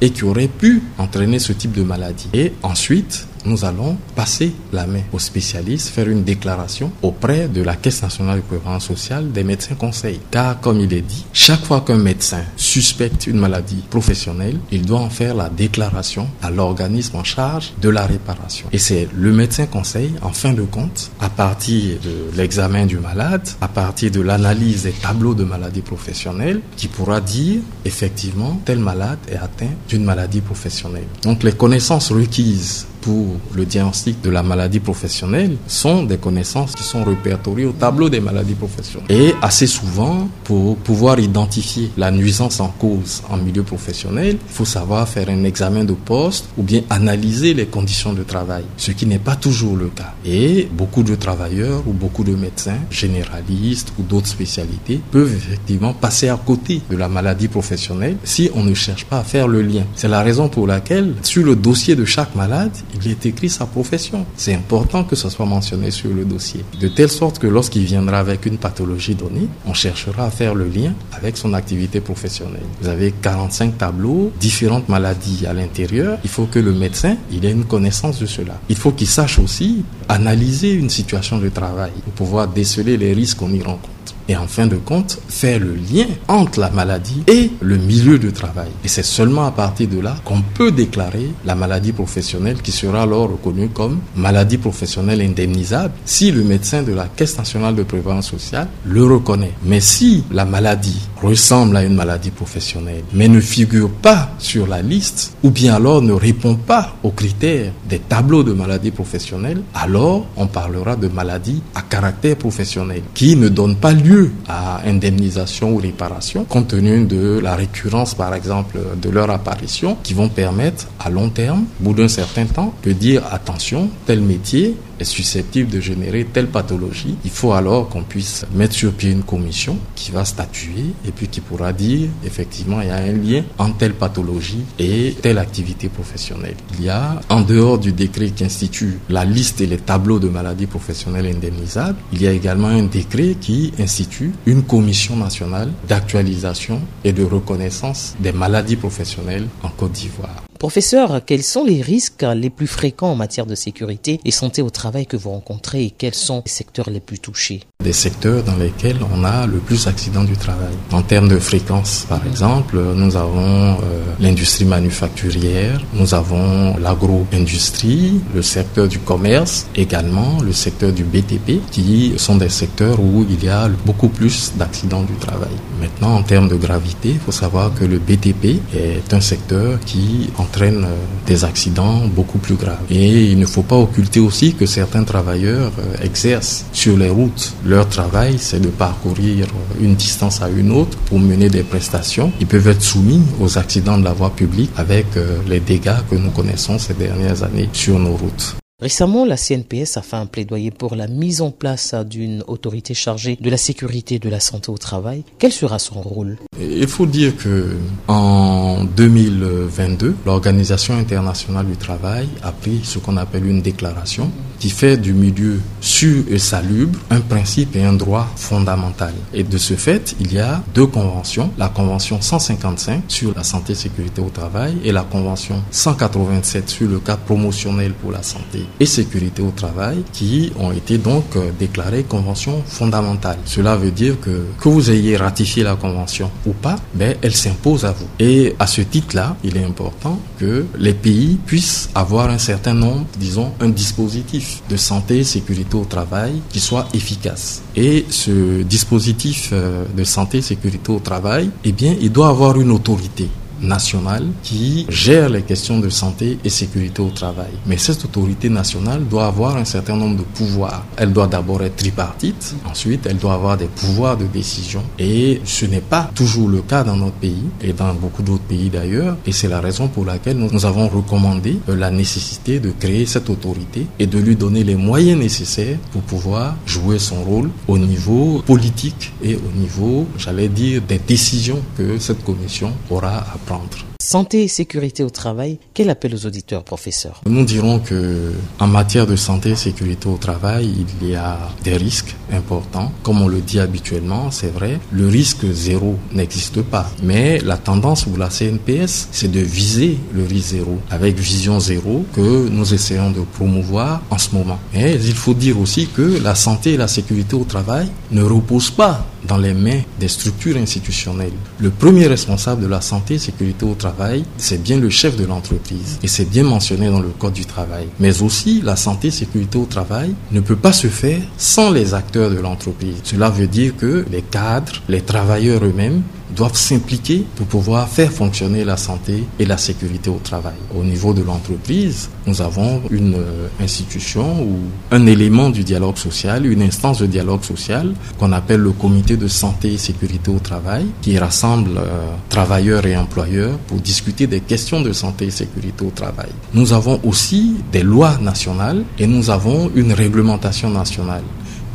et 0.00 0.10
qui 0.10 0.24
auraient 0.24 0.48
pu 0.48 0.82
entraîner 0.98 1.38
ce 1.38 1.52
type 1.52 1.72
de 1.72 1.82
maladie. 1.82 2.28
Et 2.32 2.52
ensuite, 2.62 3.26
nous 3.44 3.64
allons 3.64 3.96
passer 4.14 4.52
la 4.72 4.86
main 4.86 5.02
aux 5.12 5.18
spécialistes, 5.18 5.88
faire 5.88 6.08
une 6.08 6.24
déclaration 6.24 6.92
auprès 7.02 7.48
de 7.48 7.62
la 7.62 7.76
Caisse 7.76 8.02
nationale 8.02 8.36
de 8.38 8.42
prévoyance 8.42 8.86
sociale 8.86 9.32
des 9.32 9.44
médecins 9.44 9.74
conseils. 9.74 10.20
Car, 10.30 10.60
comme 10.60 10.80
il 10.80 10.92
est 10.92 11.00
dit, 11.00 11.24
chaque 11.32 11.64
fois 11.64 11.80
qu'un 11.80 11.98
médecin 11.98 12.42
suspecte 12.56 13.26
une 13.26 13.38
maladie 13.38 13.82
professionnelle, 13.90 14.58
il 14.70 14.84
doit 14.86 15.00
en 15.00 15.10
faire 15.10 15.34
la 15.34 15.48
déclaration 15.48 16.28
à 16.42 16.50
l'organisme 16.50 17.16
en 17.16 17.24
charge 17.24 17.72
de 17.80 17.88
la 17.88 18.06
réparation. 18.06 18.68
Et 18.72 18.78
c'est 18.78 19.08
le 19.14 19.32
médecin 19.32 19.66
conseil, 19.66 20.12
en 20.22 20.32
fin 20.32 20.52
de 20.52 20.62
compte, 20.62 21.10
à 21.20 21.28
partir 21.28 21.98
de 22.02 22.36
l'examen 22.36 22.86
du 22.86 22.98
malade, 22.98 23.48
à 23.60 23.68
partir 23.68 24.10
de 24.10 24.20
l'analyse 24.20 24.84
des 24.84 24.92
tableaux 24.92 25.34
de 25.34 25.44
maladie 25.44 25.82
professionnelle, 25.82 26.60
qui 26.76 26.88
pourra 26.88 27.20
dire 27.20 27.60
effectivement 27.84 28.60
tel 28.64 28.78
malade 28.78 29.18
est 29.30 29.36
atteint 29.36 29.70
d'une 29.88 30.04
maladie 30.04 30.40
professionnelle. 30.40 31.06
Donc 31.22 31.42
les 31.42 31.52
connaissances 31.52 32.12
requises 32.12 32.86
pour 33.00 33.36
le 33.54 33.64
diagnostic 33.64 34.20
de 34.22 34.30
la 34.30 34.42
maladie 34.42 34.80
professionnelle 34.80 35.56
sont 35.66 36.04
des 36.04 36.18
connaissances 36.18 36.74
qui 36.74 36.82
sont 36.82 37.04
répertoriées 37.04 37.66
au 37.66 37.72
tableau 37.72 38.08
des 38.08 38.20
maladies 38.20 38.54
professionnelles. 38.54 39.10
Et 39.10 39.34
assez 39.42 39.66
souvent, 39.66 40.28
pour 40.44 40.76
pouvoir 40.76 41.18
identifier 41.18 41.90
la 41.96 42.10
nuisance 42.10 42.60
en 42.60 42.68
cause 42.68 43.22
en 43.28 43.36
milieu 43.36 43.62
professionnel, 43.62 44.38
il 44.48 44.52
faut 44.52 44.64
savoir 44.64 45.08
faire 45.08 45.28
un 45.28 45.44
examen 45.44 45.84
de 45.84 45.92
poste 45.92 46.46
ou 46.58 46.62
bien 46.62 46.82
analyser 46.90 47.54
les 47.54 47.66
conditions 47.66 48.12
de 48.12 48.22
travail, 48.22 48.64
ce 48.76 48.92
qui 48.92 49.06
n'est 49.06 49.18
pas 49.18 49.36
toujours 49.36 49.76
le 49.76 49.88
cas. 49.88 50.14
Et 50.24 50.68
beaucoup 50.72 51.02
de 51.02 51.14
travailleurs 51.14 51.82
ou 51.86 51.92
beaucoup 51.92 52.24
de 52.24 52.34
médecins 52.34 52.78
généralistes 52.90 53.92
ou 53.98 54.02
d'autres 54.02 54.28
spécialités 54.28 55.00
peuvent 55.10 55.34
effectivement 55.34 55.92
passer 55.92 56.28
à 56.28 56.36
côté 56.36 56.80
de 56.90 56.96
la 56.96 57.08
maladie 57.08 57.48
professionnelle 57.48 58.16
si 58.24 58.50
on 58.54 58.62
ne 58.62 58.74
cherche 58.74 59.04
pas 59.04 59.18
à 59.18 59.24
faire 59.24 59.48
le 59.48 59.62
lien. 59.62 59.84
C'est 59.94 60.08
la 60.08 60.22
raison 60.22 60.48
pour 60.48 60.66
laquelle 60.66 61.14
sur 61.22 61.44
le 61.44 61.56
dossier 61.56 61.96
de 61.96 62.04
chaque 62.04 62.34
malade, 62.34 62.72
il 62.94 63.10
est 63.10 63.26
écrit 63.26 63.48
sa 63.48 63.66
profession. 63.66 64.26
C'est 64.36 64.54
important 64.54 65.04
que 65.04 65.16
ce 65.16 65.28
soit 65.28 65.46
mentionné 65.46 65.90
sur 65.90 66.10
le 66.10 66.24
dossier. 66.24 66.64
De 66.80 66.88
telle 66.88 67.10
sorte 67.10 67.38
que 67.38 67.46
lorsqu'il 67.46 67.84
viendra 67.84 68.18
avec 68.18 68.46
une 68.46 68.58
pathologie 68.58 69.14
donnée, 69.14 69.48
on 69.66 69.74
cherchera 69.74 70.26
à 70.26 70.30
faire 70.30 70.54
le 70.54 70.66
lien 70.68 70.92
avec 71.12 71.36
son 71.36 71.54
activité 71.54 72.00
professionnelle. 72.00 72.62
Vous 72.80 72.88
avez 72.88 73.12
45 73.12 73.78
tableaux, 73.78 74.32
différentes 74.40 74.88
maladies 74.88 75.46
à 75.46 75.52
l'intérieur. 75.52 76.18
Il 76.24 76.30
faut 76.30 76.46
que 76.46 76.58
le 76.58 76.72
médecin, 76.72 77.16
il 77.30 77.44
ait 77.44 77.52
une 77.52 77.64
connaissance 77.64 78.18
de 78.18 78.26
cela. 78.26 78.58
Il 78.68 78.76
faut 78.76 78.92
qu'il 78.92 79.06
sache 79.06 79.38
aussi 79.38 79.84
analyser 80.08 80.72
une 80.72 80.90
situation 80.90 81.38
de 81.38 81.48
travail 81.48 81.92
pour 82.04 82.12
pouvoir 82.12 82.48
déceler 82.48 82.96
les 82.96 83.12
risques 83.12 83.38
qu'on 83.38 83.52
y 83.52 83.62
rencontre 83.62 83.88
et 84.30 84.36
en 84.36 84.46
fin 84.46 84.68
de 84.68 84.76
compte 84.76 85.18
faire 85.28 85.58
le 85.58 85.74
lien 85.74 86.06
entre 86.28 86.60
la 86.60 86.70
maladie 86.70 87.24
et 87.26 87.50
le 87.60 87.76
milieu 87.76 88.16
de 88.16 88.30
travail. 88.30 88.68
Et 88.84 88.88
c'est 88.88 89.02
seulement 89.02 89.44
à 89.44 89.50
partir 89.50 89.88
de 89.88 89.98
là 89.98 90.14
qu'on 90.24 90.40
peut 90.54 90.70
déclarer 90.70 91.30
la 91.44 91.56
maladie 91.56 91.90
professionnelle 91.92 92.62
qui 92.62 92.70
sera 92.70 93.02
alors 93.02 93.28
reconnue 93.28 93.70
comme 93.70 93.98
maladie 94.14 94.56
professionnelle 94.58 95.20
indemnisable 95.20 95.92
si 96.04 96.30
le 96.30 96.44
médecin 96.44 96.84
de 96.84 96.92
la 96.92 97.08
Caisse 97.08 97.38
nationale 97.38 97.74
de 97.74 97.82
prévoyance 97.82 98.30
sociale 98.30 98.68
le 98.86 99.04
reconnaît. 99.04 99.52
Mais 99.64 99.80
si 99.80 100.22
la 100.30 100.44
maladie 100.44 101.00
ressemble 101.20 101.76
à 101.76 101.82
une 101.82 101.96
maladie 101.96 102.30
professionnelle 102.30 103.02
mais 103.12 103.26
ne 103.26 103.40
figure 103.40 103.90
pas 103.90 104.30
sur 104.38 104.68
la 104.68 104.80
liste 104.80 105.34
ou 105.42 105.50
bien 105.50 105.74
alors 105.74 106.02
ne 106.02 106.12
répond 106.12 106.54
pas 106.54 106.94
aux 107.02 107.10
critères 107.10 107.72
des 107.88 107.98
tableaux 107.98 108.44
de 108.44 108.52
maladie 108.52 108.92
professionnelle, 108.92 109.62
alors 109.74 110.24
on 110.36 110.46
parlera 110.46 110.94
de 110.94 111.08
maladie 111.08 111.62
à 111.74 111.82
caractère 111.82 112.36
professionnel 112.36 113.02
qui 113.12 113.34
ne 113.34 113.48
donne 113.48 113.74
pas 113.74 113.92
lieu 113.92 114.19
à 114.48 114.82
indemnisation 114.86 115.72
ou 115.72 115.76
réparation, 115.76 116.44
compte 116.44 116.68
tenu 116.68 117.04
de 117.04 117.38
la 117.42 117.56
récurrence, 117.56 118.14
par 118.14 118.34
exemple, 118.34 118.78
de 119.00 119.10
leur 119.10 119.30
apparition, 119.30 119.96
qui 120.02 120.14
vont 120.14 120.28
permettre 120.28 120.86
à 120.98 121.10
long 121.10 121.28
terme, 121.28 121.64
au 121.80 121.84
bout 121.84 121.94
d'un 121.94 122.08
certain 122.08 122.46
temps, 122.46 122.74
de 122.82 122.92
dire 122.92 123.22
attention, 123.30 123.90
tel 124.06 124.20
métier 124.20 124.76
est 125.00 125.04
susceptible 125.04 125.70
de 125.70 125.80
générer 125.80 126.26
telle 126.30 126.48
pathologie, 126.48 127.16
il 127.24 127.30
faut 127.30 127.52
alors 127.52 127.88
qu'on 127.88 128.02
puisse 128.02 128.44
mettre 128.54 128.74
sur 128.74 128.92
pied 128.92 129.10
une 129.10 129.22
commission 129.22 129.78
qui 129.94 130.10
va 130.10 130.24
statuer 130.24 130.92
et 131.06 131.10
puis 131.10 131.28
qui 131.28 131.40
pourra 131.40 131.72
dire 131.72 132.08
effectivement 132.24 132.80
il 132.80 132.88
y 132.88 132.90
a 132.90 132.96
un 132.96 133.12
lien 133.12 133.42
entre 133.58 133.78
telle 133.78 133.94
pathologie 133.94 134.64
et 134.78 135.16
telle 135.22 135.38
activité 135.38 135.88
professionnelle. 135.88 136.56
Il 136.78 136.84
y 136.84 136.90
a, 136.90 137.20
en 137.28 137.40
dehors 137.40 137.78
du 137.78 137.92
décret 137.92 138.30
qui 138.30 138.44
institue 138.44 138.98
la 139.08 139.24
liste 139.24 139.60
et 139.60 139.66
les 139.66 139.78
tableaux 139.78 140.18
de 140.18 140.28
maladies 140.28 140.66
professionnelles 140.66 141.26
indemnisables, 141.34 141.96
il 142.12 142.22
y 142.22 142.26
a 142.26 142.32
également 142.32 142.68
un 142.68 142.84
décret 142.84 143.36
qui 143.40 143.72
institue 143.78 144.09
une 144.46 144.62
commission 144.62 145.16
nationale 145.16 145.70
d'actualisation 145.88 146.80
et 147.04 147.12
de 147.12 147.24
reconnaissance 147.24 148.14
des 148.18 148.32
maladies 148.32 148.76
professionnelles 148.76 149.48
en 149.62 149.68
Côte 149.68 149.92
d'Ivoire. 149.92 150.49
Professeur, 150.60 151.22
quels 151.24 151.42
sont 151.42 151.64
les 151.64 151.80
risques 151.80 152.22
les 152.34 152.50
plus 152.50 152.66
fréquents 152.66 153.12
en 153.12 153.14
matière 153.14 153.46
de 153.46 153.54
sécurité 153.54 154.20
et 154.26 154.30
santé 154.30 154.60
au 154.60 154.68
travail 154.68 155.06
que 155.06 155.16
vous 155.16 155.30
rencontrez 155.30 155.84
et 155.84 155.90
quels 155.90 156.14
sont 156.14 156.42
les 156.44 156.52
secteurs 156.52 156.90
les 156.90 157.00
plus 157.00 157.18
touchés? 157.18 157.62
Des 157.82 157.94
secteurs 157.94 158.42
dans 158.42 158.56
lesquels 158.56 158.98
on 159.10 159.24
a 159.24 159.46
le 159.46 159.56
plus 159.56 159.86
d'accidents 159.86 160.22
du 160.22 160.36
travail. 160.36 160.74
En 160.92 161.00
termes 161.00 161.28
de 161.28 161.38
fréquence, 161.38 162.04
par 162.06 162.26
exemple, 162.26 162.78
nous 162.94 163.16
avons 163.16 163.70
euh, 163.72 164.04
l'industrie 164.20 164.66
manufacturière, 164.66 165.80
nous 165.94 166.12
avons 166.12 166.76
l'agro-industrie, 166.76 168.20
le 168.34 168.42
secteur 168.42 168.86
du 168.86 168.98
commerce, 168.98 169.66
également 169.74 170.42
le 170.42 170.52
secteur 170.52 170.92
du 170.92 171.04
BTP, 171.04 171.62
qui 171.70 172.12
sont 172.18 172.36
des 172.36 172.50
secteurs 172.50 173.00
où 173.00 173.24
il 173.30 173.42
y 173.42 173.48
a 173.48 173.66
beaucoup 173.86 174.10
plus 174.10 174.52
d'accidents 174.56 175.04
du 175.04 175.14
travail. 175.14 175.56
Maintenant, 175.80 176.16
en 176.16 176.22
termes 176.22 176.48
de 176.48 176.56
gravité, 176.56 177.12
il 177.12 177.18
faut 177.18 177.32
savoir 177.32 177.72
que 177.72 177.86
le 177.86 177.98
BTP 177.98 178.60
est 178.74 179.14
un 179.14 179.22
secteur 179.22 179.80
qui, 179.86 180.28
en 180.36 180.49
entraîne 180.50 180.84
euh, 180.84 180.96
des 181.26 181.44
accidents 181.44 182.00
beaucoup 182.08 182.38
plus 182.38 182.56
graves. 182.56 182.80
Et 182.90 183.30
il 183.30 183.38
ne 183.38 183.46
faut 183.46 183.62
pas 183.62 183.76
occulter 183.76 184.18
aussi 184.20 184.54
que 184.54 184.66
certains 184.66 185.04
travailleurs 185.04 185.70
euh, 185.78 186.04
exercent 186.04 186.64
sur 186.72 186.96
les 186.96 187.08
routes. 187.08 187.52
Leur 187.64 187.88
travail, 187.88 188.36
c'est 188.38 188.60
de 188.60 188.68
parcourir 188.68 189.46
euh, 189.46 189.84
une 189.84 189.94
distance 189.94 190.42
à 190.42 190.48
une 190.48 190.72
autre 190.72 190.98
pour 191.06 191.20
mener 191.20 191.48
des 191.48 191.62
prestations. 191.62 192.32
Ils 192.40 192.46
peuvent 192.48 192.68
être 192.68 192.82
soumis 192.82 193.22
aux 193.40 193.58
accidents 193.58 193.98
de 193.98 194.04
la 194.04 194.12
voie 194.12 194.30
publique 194.30 194.70
avec 194.76 195.06
les 195.48 195.60
dégâts 195.60 196.00
que 196.10 196.16
nous 196.16 196.30
connaissons 196.30 196.78
ces 196.78 196.94
dernières 196.94 197.42
années 197.42 197.68
sur 197.72 197.98
nos 197.98 198.16
routes. 198.16 198.59
Récemment, 198.80 199.26
la 199.26 199.36
CNPS 199.36 199.98
a 199.98 200.02
fait 200.02 200.16
un 200.16 200.24
plaidoyer 200.24 200.70
pour 200.70 200.96
la 200.96 201.06
mise 201.06 201.42
en 201.42 201.50
place 201.50 201.94
d'une 201.94 202.42
autorité 202.46 202.94
chargée 202.94 203.36
de 203.38 203.50
la 203.50 203.58
sécurité 203.58 204.14
et 204.14 204.18
de 204.18 204.30
la 204.30 204.40
santé 204.40 204.70
au 204.70 204.78
travail. 204.78 205.22
Quel 205.38 205.52
sera 205.52 205.78
son 205.78 206.00
rôle? 206.00 206.38
Il 206.58 206.88
faut 206.88 207.04
dire 207.04 207.36
que 207.36 207.76
en 208.08 208.84
2022, 208.84 210.16
l'Organisation 210.24 210.94
internationale 210.94 211.66
du 211.66 211.76
travail 211.76 212.26
a 212.42 212.52
pris 212.52 212.80
ce 212.82 212.98
qu'on 212.98 213.18
appelle 213.18 213.46
une 213.46 213.60
déclaration 213.60 214.30
qui 214.60 214.70
fait 214.70 214.96
du 214.96 215.12
milieu 215.14 215.60
sûr 215.80 216.22
et 216.28 216.38
salubre 216.38 216.98
un 217.10 217.20
principe 217.20 217.74
et 217.74 217.82
un 217.82 217.94
droit 217.94 218.28
fondamental. 218.36 219.14
Et 219.32 219.42
de 219.42 219.58
ce 219.58 219.74
fait, 219.74 220.14
il 220.20 220.32
y 220.32 220.38
a 220.38 220.62
deux 220.74 220.86
conventions, 220.86 221.50
la 221.58 221.68
convention 221.68 222.20
155 222.20 223.04
sur 223.08 223.34
la 223.34 223.42
santé 223.42 223.72
et 223.72 223.76
sécurité 223.76 224.20
au 224.20 224.28
travail 224.28 224.76
et 224.84 224.92
la 224.92 225.02
convention 225.02 225.62
187 225.70 226.68
sur 226.68 226.88
le 226.88 226.98
cadre 227.00 227.22
promotionnel 227.22 227.92
pour 227.94 228.12
la 228.12 228.22
santé 228.22 228.66
et 228.78 228.86
sécurité 228.86 229.42
au 229.42 229.50
travail 229.50 230.04
qui 230.12 230.52
ont 230.60 230.72
été 230.72 230.98
donc 230.98 231.24
euh, 231.36 231.50
déclarées 231.58 232.04
conventions 232.04 232.62
fondamentales. 232.66 233.38
Cela 233.46 233.76
veut 233.76 233.90
dire 233.90 234.20
que 234.20 234.44
que 234.60 234.68
vous 234.68 234.90
ayez 234.90 235.16
ratifié 235.16 235.62
la 235.62 235.76
convention 235.76 236.30
ou 236.46 236.52
pas, 236.52 236.76
ben, 236.94 237.16
elle 237.22 237.34
s'impose 237.34 237.84
à 237.86 237.92
vous. 237.92 238.06
Et 238.18 238.54
à 238.58 238.66
ce 238.66 238.82
titre-là, 238.82 239.36
il 239.42 239.56
est 239.56 239.64
important 239.64 240.20
que 240.38 240.66
les 240.78 240.92
pays 240.92 241.38
puissent 241.46 241.88
avoir 241.94 242.28
un 242.28 242.38
certain 242.38 242.74
nombre, 242.74 243.06
disons, 243.18 243.52
un 243.60 243.68
dispositif 243.68 244.49
de 244.68 244.76
santé 244.76 245.18
et 245.18 245.24
sécurité 245.24 245.76
au 245.76 245.84
travail 245.84 246.40
qui 246.50 246.60
soit 246.60 246.88
efficace. 246.94 247.62
Et 247.76 248.06
ce 248.10 248.62
dispositif 248.62 249.50
euh, 249.52 249.84
de 249.96 250.04
santé 250.04 250.42
sécurité 250.42 250.92
au 250.92 251.00
travail, 251.00 251.50
eh 251.64 251.72
bien, 251.72 251.94
il 252.00 252.12
doit 252.12 252.28
avoir 252.28 252.60
une 252.60 252.70
autorité 252.70 253.28
nationale 253.62 254.26
qui 254.42 254.86
gère 254.88 255.28
les 255.28 255.42
questions 255.42 255.78
de 255.78 255.88
santé 255.88 256.38
et 256.44 256.48
sécurité 256.50 257.02
au 257.02 257.10
travail. 257.10 257.52
Mais 257.66 257.76
cette 257.76 258.04
autorité 258.04 258.48
nationale 258.48 259.04
doit 259.08 259.26
avoir 259.26 259.56
un 259.56 259.64
certain 259.64 259.96
nombre 259.96 260.18
de 260.18 260.22
pouvoirs. 260.22 260.84
Elle 260.96 261.12
doit 261.12 261.26
d'abord 261.26 261.62
être 261.62 261.76
tripartite, 261.76 262.54
ensuite 262.68 263.06
elle 263.06 263.18
doit 263.18 263.34
avoir 263.34 263.56
des 263.56 263.66
pouvoirs 263.66 264.16
de 264.16 264.26
décision 264.26 264.82
et 264.98 265.40
ce 265.44 265.66
n'est 265.66 265.80
pas 265.80 266.10
toujours 266.14 266.48
le 266.48 266.62
cas 266.62 266.84
dans 266.84 266.96
notre 266.96 267.16
pays 267.16 267.44
et 267.62 267.72
dans 267.72 267.94
beaucoup 267.94 268.22
d'autres 268.22 268.44
pays 268.44 268.70
d'ailleurs 268.70 269.16
et 269.26 269.32
c'est 269.32 269.48
la 269.48 269.60
raison 269.60 269.88
pour 269.88 270.04
laquelle 270.04 270.36
nous 270.36 270.66
avons 270.66 270.88
recommandé 270.88 271.58
euh, 271.68 271.76
la 271.76 271.90
nécessité 271.90 272.60
de 272.60 272.70
créer 272.70 273.06
cette 273.06 273.28
autorité 273.30 273.86
et 273.98 274.06
de 274.06 274.18
lui 274.18 274.36
donner 274.36 274.64
les 274.64 274.76
moyens 274.76 275.18
nécessaires 275.18 275.78
pour 275.92 276.02
pouvoir 276.02 276.56
jouer 276.66 276.98
son 276.98 277.22
rôle 277.22 277.50
au 277.68 277.78
niveau 277.78 278.42
politique 278.46 279.12
et 279.22 279.36
au 279.36 279.58
niveau, 279.58 280.06
j'allais 280.18 280.48
dire, 280.48 280.82
des 280.82 280.98
décisions 280.98 281.60
que 281.76 281.98
cette 281.98 282.24
commission 282.24 282.72
aura 282.90 283.18
à 283.18 283.36
prendre. 283.46 283.49
Pronto. 283.50 283.89
Santé 284.02 284.44
et 284.44 284.48
sécurité 284.48 285.04
au 285.04 285.10
travail, 285.10 285.58
quel 285.74 285.90
appel 285.90 286.14
aux 286.14 286.24
auditeurs, 286.24 286.64
professeur? 286.64 287.20
Nous 287.26 287.44
dirons 287.44 287.80
que 287.80 288.32
en 288.58 288.66
matière 288.66 289.06
de 289.06 289.14
santé 289.14 289.50
et 289.50 289.56
sécurité 289.56 290.08
au 290.08 290.16
travail, 290.16 290.86
il 291.02 291.10
y 291.10 291.14
a 291.14 291.38
des 291.62 291.76
risques 291.76 292.16
importants. 292.32 292.92
Comme 293.02 293.20
on 293.20 293.28
le 293.28 293.42
dit 293.42 293.60
habituellement, 293.60 294.30
c'est 294.30 294.48
vrai, 294.48 294.80
le 294.90 295.06
risque 295.06 295.44
zéro 295.52 295.98
n'existe 296.14 296.62
pas. 296.62 296.90
Mais 297.02 297.40
la 297.40 297.58
tendance 297.58 298.04
pour 298.04 298.16
la 298.16 298.30
CNPS, 298.30 299.08
c'est 299.12 299.30
de 299.30 299.40
viser 299.40 299.98
le 300.14 300.24
risque 300.24 300.52
zéro, 300.52 300.78
avec 300.90 301.18
vision 301.18 301.60
zéro 301.60 302.06
que 302.14 302.48
nous 302.48 302.72
essayons 302.72 303.10
de 303.10 303.20
promouvoir 303.20 304.00
en 304.08 304.16
ce 304.16 304.34
moment. 304.34 304.58
Mais 304.72 304.94
il 304.94 305.14
faut 305.14 305.34
dire 305.34 305.60
aussi 305.60 305.88
que 305.88 306.22
la 306.22 306.34
santé 306.34 306.72
et 306.72 306.76
la 306.78 306.88
sécurité 306.88 307.36
au 307.36 307.44
travail 307.44 307.90
ne 308.12 308.22
reposent 308.22 308.70
pas 308.70 309.04
dans 309.28 309.36
les 309.36 309.52
mains 309.52 309.82
des 309.98 310.08
structures 310.08 310.56
institutionnelles. 310.56 311.34
Le 311.58 311.68
premier 311.68 312.06
responsable 312.06 312.62
de 312.62 312.66
la 312.66 312.80
santé 312.80 313.14
et 313.14 313.18
sécurité 313.18 313.66
au 313.66 313.74
travail, 313.74 313.89
c'est 314.36 314.62
bien 314.62 314.78
le 314.78 314.90
chef 314.90 315.16
de 315.16 315.24
l'entreprise. 315.24 315.98
Et 316.02 316.08
c'est 316.08 316.28
bien 316.28 316.44
mentionné 316.44 316.88
dans 316.88 317.00
le 317.00 317.08
Code 317.08 317.32
du 317.32 317.44
travail. 317.44 317.86
Mais 317.98 318.22
aussi, 318.22 318.60
la 318.62 318.76
santé 318.76 319.08
et 319.08 319.10
sécurité 319.10 319.58
au 319.58 319.66
travail 319.66 320.14
ne 320.32 320.40
peut 320.40 320.56
pas 320.56 320.72
se 320.72 320.88
faire 320.88 321.20
sans 321.36 321.70
les 321.70 321.94
acteurs 321.94 322.30
de 322.30 322.38
l'entreprise. 322.38 322.96
Cela 323.04 323.30
veut 323.30 323.46
dire 323.46 323.76
que 323.76 324.04
les 324.10 324.22
cadres, 324.22 324.82
les 324.88 325.02
travailleurs 325.02 325.64
eux-mêmes, 325.64 326.02
doivent 326.34 326.56
s'impliquer 326.56 327.24
pour 327.36 327.46
pouvoir 327.46 327.88
faire 327.88 328.10
fonctionner 328.12 328.64
la 328.64 328.76
santé 328.76 329.24
et 329.38 329.44
la 329.44 329.58
sécurité 329.58 330.10
au 330.10 330.20
travail. 330.22 330.54
Au 330.76 330.82
niveau 330.84 331.12
de 331.12 331.22
l'entreprise, 331.22 332.08
nous 332.26 332.40
avons 332.42 332.82
une 332.90 333.14
euh, 333.14 333.48
institution 333.60 334.42
ou 334.42 334.58
un 334.90 335.06
élément 335.06 335.50
du 335.50 335.64
dialogue 335.64 335.96
social, 335.96 336.46
une 336.46 336.62
instance 336.62 336.98
de 337.00 337.06
dialogue 337.06 337.42
social 337.44 337.92
qu'on 338.18 338.32
appelle 338.32 338.60
le 338.60 338.72
comité 338.72 339.16
de 339.16 339.28
santé 339.28 339.74
et 339.74 339.78
sécurité 339.78 340.30
au 340.30 340.38
travail 340.38 340.86
qui 341.02 341.18
rassemble 341.18 341.78
euh, 341.78 342.06
travailleurs 342.28 342.86
et 342.86 342.96
employeurs 342.96 343.56
pour 343.66 343.78
discuter 343.78 344.26
des 344.26 344.40
questions 344.40 344.80
de 344.80 344.92
santé 344.92 345.26
et 345.26 345.30
sécurité 345.30 345.84
au 345.84 345.90
travail. 345.90 346.30
Nous 346.54 346.72
avons 346.72 347.00
aussi 347.04 347.56
des 347.72 347.82
lois 347.82 348.18
nationales 348.20 348.84
et 348.98 349.06
nous 349.06 349.30
avons 349.30 349.70
une 349.74 349.92
réglementation 349.92 350.70
nationale 350.70 351.22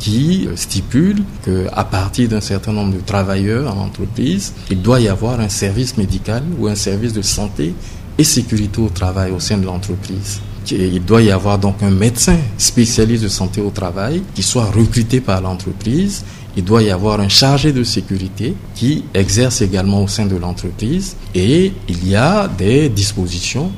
qui 0.06 0.48
stipule 0.54 1.24
qu'à 1.44 1.82
partir 1.82 2.28
d'un 2.28 2.40
certain 2.40 2.72
nombre 2.72 2.94
de 2.94 3.00
travailleurs 3.00 3.76
en 3.76 3.86
entreprise, 3.86 4.52
il 4.70 4.80
doit 4.80 5.00
y 5.00 5.08
avoir 5.08 5.40
un 5.40 5.48
service 5.48 5.96
médical 5.96 6.44
ou 6.60 6.68
un 6.68 6.76
service 6.76 7.12
de 7.12 7.22
santé 7.22 7.74
et 8.16 8.22
sécurité 8.22 8.80
au 8.80 8.88
travail 8.88 9.32
au 9.32 9.40
sein 9.40 9.58
de 9.58 9.66
l'entreprise. 9.66 10.40
Il 10.70 11.04
doit 11.04 11.22
y 11.22 11.32
avoir 11.32 11.58
donc 11.58 11.82
un 11.82 11.90
médecin 11.90 12.38
spécialiste 12.56 13.24
de 13.24 13.28
santé 13.28 13.60
au 13.60 13.70
travail 13.70 14.22
qui 14.36 14.44
soit 14.44 14.66
recruté 14.66 15.20
par 15.20 15.40
l'entreprise. 15.40 16.24
Il 16.56 16.62
doit 16.62 16.84
y 16.84 16.90
avoir 16.90 17.18
un 17.18 17.28
chargé 17.28 17.72
de 17.72 17.82
sécurité 17.82 18.54
qui 18.76 19.04
exerce 19.12 19.60
également 19.60 20.04
au 20.04 20.08
sein 20.08 20.26
de 20.26 20.36
l'entreprise. 20.36 21.16
Et 21.34 21.72
il 21.88 22.08
y 22.08 22.14
a 22.14 22.46
des 22.46 22.88
dispositions 22.88 23.72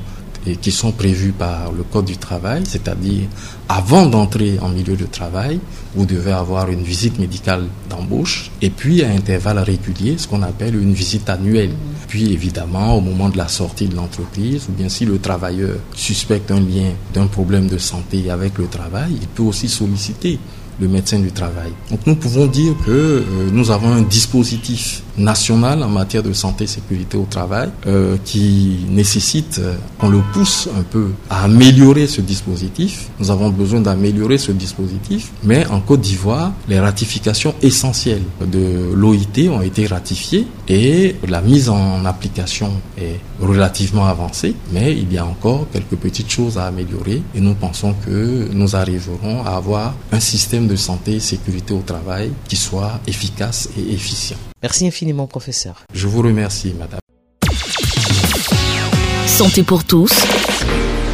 qui 0.61 0.71
sont 0.71 0.91
prévues 0.91 1.31
par 1.31 1.71
le 1.71 1.83
Code 1.83 2.05
du 2.05 2.17
travail, 2.17 2.63
c'est-à-dire 2.65 3.27
avant 3.67 4.05
d'entrer 4.07 4.57
en 4.61 4.69
milieu 4.69 4.95
de 4.95 5.05
travail, 5.05 5.59
vous 5.95 6.05
devez 6.05 6.31
avoir 6.31 6.69
une 6.69 6.81
visite 6.81 7.19
médicale 7.19 7.65
d'embauche 7.89 8.51
et 8.61 8.69
puis 8.69 9.03
à 9.03 9.09
intervalles 9.09 9.59
réguliers, 9.59 10.17
ce 10.17 10.27
qu'on 10.27 10.43
appelle 10.43 10.75
une 10.75 10.93
visite 10.93 11.29
annuelle. 11.29 11.71
Puis 12.07 12.31
évidemment, 12.33 12.95
au 12.95 13.01
moment 13.01 13.29
de 13.29 13.37
la 13.37 13.47
sortie 13.47 13.87
de 13.87 13.95
l'entreprise, 13.95 14.67
ou 14.69 14.71
bien 14.71 14.89
si 14.89 15.05
le 15.05 15.19
travailleur 15.19 15.75
suspecte 15.93 16.51
un 16.51 16.59
lien 16.59 16.91
d'un 17.13 17.27
problème 17.27 17.67
de 17.67 17.77
santé 17.77 18.29
avec 18.29 18.57
le 18.57 18.67
travail, 18.67 19.17
il 19.21 19.27
peut 19.27 19.43
aussi 19.43 19.67
solliciter 19.67 20.39
le 20.79 20.87
médecin 20.87 21.19
du 21.19 21.31
travail. 21.31 21.71
Donc 21.91 21.99
nous 22.05 22.15
pouvons 22.15 22.47
dire 22.47 22.73
que 22.85 22.91
euh, 22.91 23.23
nous 23.51 23.71
avons 23.71 23.91
un 23.91 24.01
dispositif 24.01 25.03
national 25.19 25.83
en 25.83 25.89
matière 25.89 26.23
de 26.23 26.33
santé 26.33 26.63
et 26.63 26.67
sécurité 26.67 27.17
au 27.17 27.27
travail 27.29 27.69
euh, 27.87 28.17
qui 28.23 28.85
nécessite 28.89 29.59
euh, 29.59 29.75
qu'on 29.97 30.09
le 30.09 30.21
pousse 30.33 30.69
un 30.77 30.83
peu 30.83 31.09
à 31.29 31.43
améliorer 31.43 32.07
ce 32.07 32.21
dispositif. 32.21 33.09
Nous 33.19 33.29
avons 33.29 33.49
besoin 33.49 33.81
d'améliorer 33.81 34.37
ce 34.37 34.51
dispositif, 34.51 35.31
mais 35.43 35.65
en 35.67 35.81
Côte 35.81 36.01
d'Ivoire, 36.01 36.53
les 36.67 36.79
ratifications 36.79 37.53
essentielles 37.61 38.23
de 38.41 38.93
l'OIT 38.93 39.49
ont 39.49 39.61
été 39.61 39.87
ratifiées 39.87 40.47
et 40.67 41.15
la 41.27 41.41
mise 41.41 41.69
en 41.69 42.05
application 42.05 42.71
est 42.97 43.19
relativement 43.41 44.05
avancée, 44.05 44.55
mais 44.71 44.93
il 44.93 45.11
y 45.11 45.17
a 45.17 45.25
encore 45.25 45.67
quelques 45.71 45.95
petites 45.95 46.29
choses 46.29 46.57
à 46.57 46.65
améliorer 46.65 47.21
et 47.35 47.41
nous 47.41 47.55
pensons 47.55 47.93
que 48.05 48.49
nous 48.53 48.75
arriverons 48.75 49.43
à 49.45 49.51
avoir 49.55 49.95
un 50.11 50.19
système 50.19 50.67
de 50.69 50.75
santé 50.77 51.15
et 51.15 51.19
sécurité 51.19 51.73
au 51.73 51.81
travail 51.81 52.31
qui 52.47 52.55
soit 52.55 53.01
efficace 53.07 53.69
et 53.77 53.93
efficient. 53.93 54.37
Merci 54.61 54.87
infiniment, 54.87 55.27
professeur. 55.27 55.83
Je 55.93 56.07
vous 56.07 56.21
remercie, 56.21 56.73
madame. 56.77 56.99
Santé 59.27 59.63
pour 59.63 59.83
tous 59.83 60.13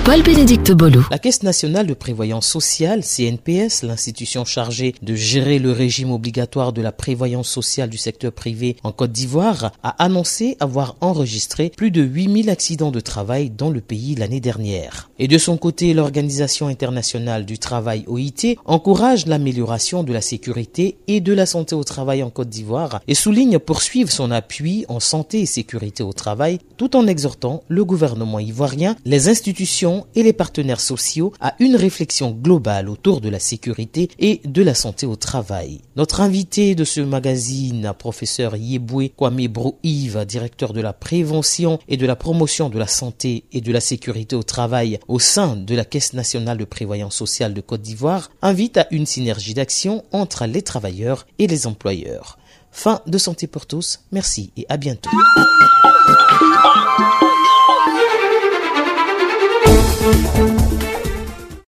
Paul-Bénédicte 0.05 0.71
Bolou. 0.71 1.03
La 1.09 1.17
Caisse 1.17 1.41
nationale 1.41 1.87
de 1.87 1.95
prévoyance 1.95 2.45
sociale, 2.45 3.01
CNPS, 3.03 3.81
l'institution 3.81 4.45
chargée 4.45 4.93
de 5.01 5.15
gérer 5.15 5.57
le 5.57 5.71
régime 5.71 6.11
obligatoire 6.11 6.73
de 6.73 6.83
la 6.83 6.91
prévoyance 6.91 7.49
sociale 7.49 7.89
du 7.89 7.97
secteur 7.97 8.31
privé 8.31 8.77
en 8.83 8.91
Côte 8.91 9.11
d'Ivoire, 9.11 9.71
a 9.81 10.03
annoncé 10.03 10.57
avoir 10.59 10.95
enregistré 11.01 11.71
plus 11.75 11.89
de 11.89 12.03
8000 12.03 12.51
accidents 12.51 12.91
de 12.91 12.99
travail 12.99 13.49
dans 13.49 13.71
le 13.71 13.81
pays 13.81 14.13
l'année 14.13 14.39
dernière. 14.39 15.09
Et 15.17 15.27
de 15.27 15.39
son 15.39 15.57
côté, 15.57 15.95
l'Organisation 15.95 16.67
internationale 16.67 17.43
du 17.43 17.57
travail 17.57 18.03
OIT 18.05 18.57
encourage 18.65 19.25
l'amélioration 19.25 20.03
de 20.03 20.13
la 20.13 20.21
sécurité 20.21 20.97
et 21.07 21.19
de 21.19 21.33
la 21.33 21.47
santé 21.47 21.73
au 21.73 21.83
travail 21.83 22.21
en 22.21 22.29
Côte 22.29 22.49
d'Ivoire 22.49 23.01
et 23.07 23.15
souligne 23.15 23.57
poursuivre 23.57 24.11
son 24.11 24.29
appui 24.29 24.85
en 24.87 24.99
santé 24.99 25.41
et 25.41 25.45
sécurité 25.47 26.03
au 26.03 26.13
travail 26.13 26.59
tout 26.77 26.95
en 26.95 27.07
exhortant 27.07 27.63
le 27.69 27.83
gouvernement 27.83 28.37
ivoirien, 28.37 28.95
les 29.03 29.29
institutions 29.29 29.94
et 30.15 30.23
les 30.23 30.33
partenaires 30.33 30.79
sociaux 30.79 31.33
à 31.39 31.55
une 31.59 31.75
réflexion 31.75 32.31
globale 32.31 32.89
autour 32.89 33.21
de 33.21 33.29
la 33.29 33.39
sécurité 33.39 34.09
et 34.19 34.41
de 34.45 34.61
la 34.61 34.73
santé 34.73 35.05
au 35.05 35.15
travail. 35.15 35.81
Notre 35.95 36.21
invité 36.21 36.75
de 36.75 36.83
ce 36.83 37.01
magazine, 37.01 37.93
professeur 37.97 38.55
Yeboué 38.55 39.09
Kwame 39.09 39.47
Brouive, 39.47 40.25
directeur 40.25 40.73
de 40.73 40.81
la 40.81 40.93
prévention 40.93 41.79
et 41.87 41.97
de 41.97 42.05
la 42.05 42.15
promotion 42.15 42.69
de 42.69 42.79
la 42.79 42.87
santé 42.87 43.45
et 43.51 43.61
de 43.61 43.71
la 43.71 43.81
sécurité 43.81 44.35
au 44.35 44.43
travail 44.43 44.99
au 45.07 45.19
sein 45.19 45.55
de 45.55 45.75
la 45.75 45.85
Caisse 45.85 46.13
nationale 46.13 46.57
de 46.57 46.65
prévoyance 46.65 47.15
sociale 47.15 47.53
de 47.53 47.61
Côte 47.61 47.81
d'Ivoire, 47.81 48.31
invite 48.41 48.77
à 48.77 48.87
une 48.91 49.05
synergie 49.05 49.53
d'action 49.53 50.03
entre 50.11 50.45
les 50.45 50.61
travailleurs 50.61 51.25
et 51.39 51.47
les 51.47 51.67
employeurs. 51.67 52.37
Fin 52.71 53.01
de 53.07 53.17
santé 53.17 53.47
pour 53.47 53.65
tous, 53.65 54.01
merci 54.11 54.51
et 54.57 54.65
à 54.67 54.75
bientôt. 54.77 55.09